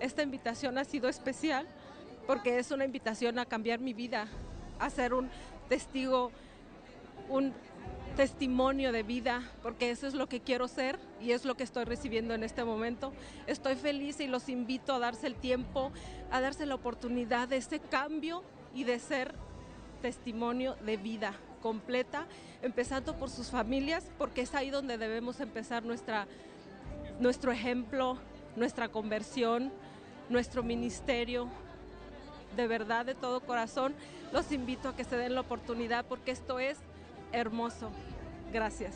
esta 0.00 0.22
invitación 0.22 0.78
ha 0.78 0.84
sido 0.84 1.10
especial 1.10 1.66
porque 2.26 2.58
es 2.58 2.70
una 2.70 2.86
invitación 2.86 3.38
a 3.38 3.44
cambiar 3.44 3.78
mi 3.78 3.92
vida, 3.92 4.26
a 4.78 4.88
ser 4.88 5.12
un 5.12 5.28
testigo, 5.68 6.32
un 7.28 7.52
testimonio 8.16 8.92
de 8.92 9.02
vida, 9.02 9.42
porque 9.62 9.90
eso 9.90 10.06
es 10.06 10.14
lo 10.14 10.26
que 10.26 10.40
quiero 10.40 10.68
ser 10.68 10.98
y 11.20 11.32
es 11.32 11.44
lo 11.44 11.54
que 11.54 11.62
estoy 11.62 11.84
recibiendo 11.84 12.32
en 12.32 12.42
este 12.42 12.64
momento. 12.64 13.12
Estoy 13.46 13.76
feliz 13.76 14.20
y 14.20 14.26
los 14.26 14.48
invito 14.48 14.94
a 14.94 14.98
darse 14.98 15.26
el 15.26 15.34
tiempo, 15.34 15.92
a 16.30 16.40
darse 16.40 16.64
la 16.64 16.74
oportunidad 16.74 17.46
de 17.46 17.58
ese 17.58 17.78
cambio 17.78 18.42
y 18.74 18.84
de 18.84 18.98
ser 18.98 19.34
testimonio 20.00 20.76
de 20.86 20.96
vida 20.96 21.34
completa, 21.60 22.26
empezando 22.62 23.16
por 23.16 23.28
sus 23.28 23.50
familias, 23.50 24.04
porque 24.16 24.40
es 24.40 24.54
ahí 24.54 24.70
donde 24.70 24.96
debemos 24.96 25.40
empezar 25.40 25.84
nuestra, 25.84 26.26
nuestro 27.20 27.52
ejemplo, 27.52 28.16
nuestra 28.56 28.88
conversión, 28.88 29.70
nuestro 30.30 30.62
ministerio. 30.62 31.48
De 32.56 32.66
verdad, 32.66 33.04
de 33.04 33.14
todo 33.14 33.40
corazón, 33.40 33.94
los 34.32 34.50
invito 34.52 34.88
a 34.88 34.96
que 34.96 35.04
se 35.04 35.16
den 35.16 35.34
la 35.34 35.42
oportunidad 35.42 36.06
porque 36.06 36.30
esto 36.30 36.58
es 36.58 36.78
hermoso. 37.32 37.90
Gracias. 38.52 38.94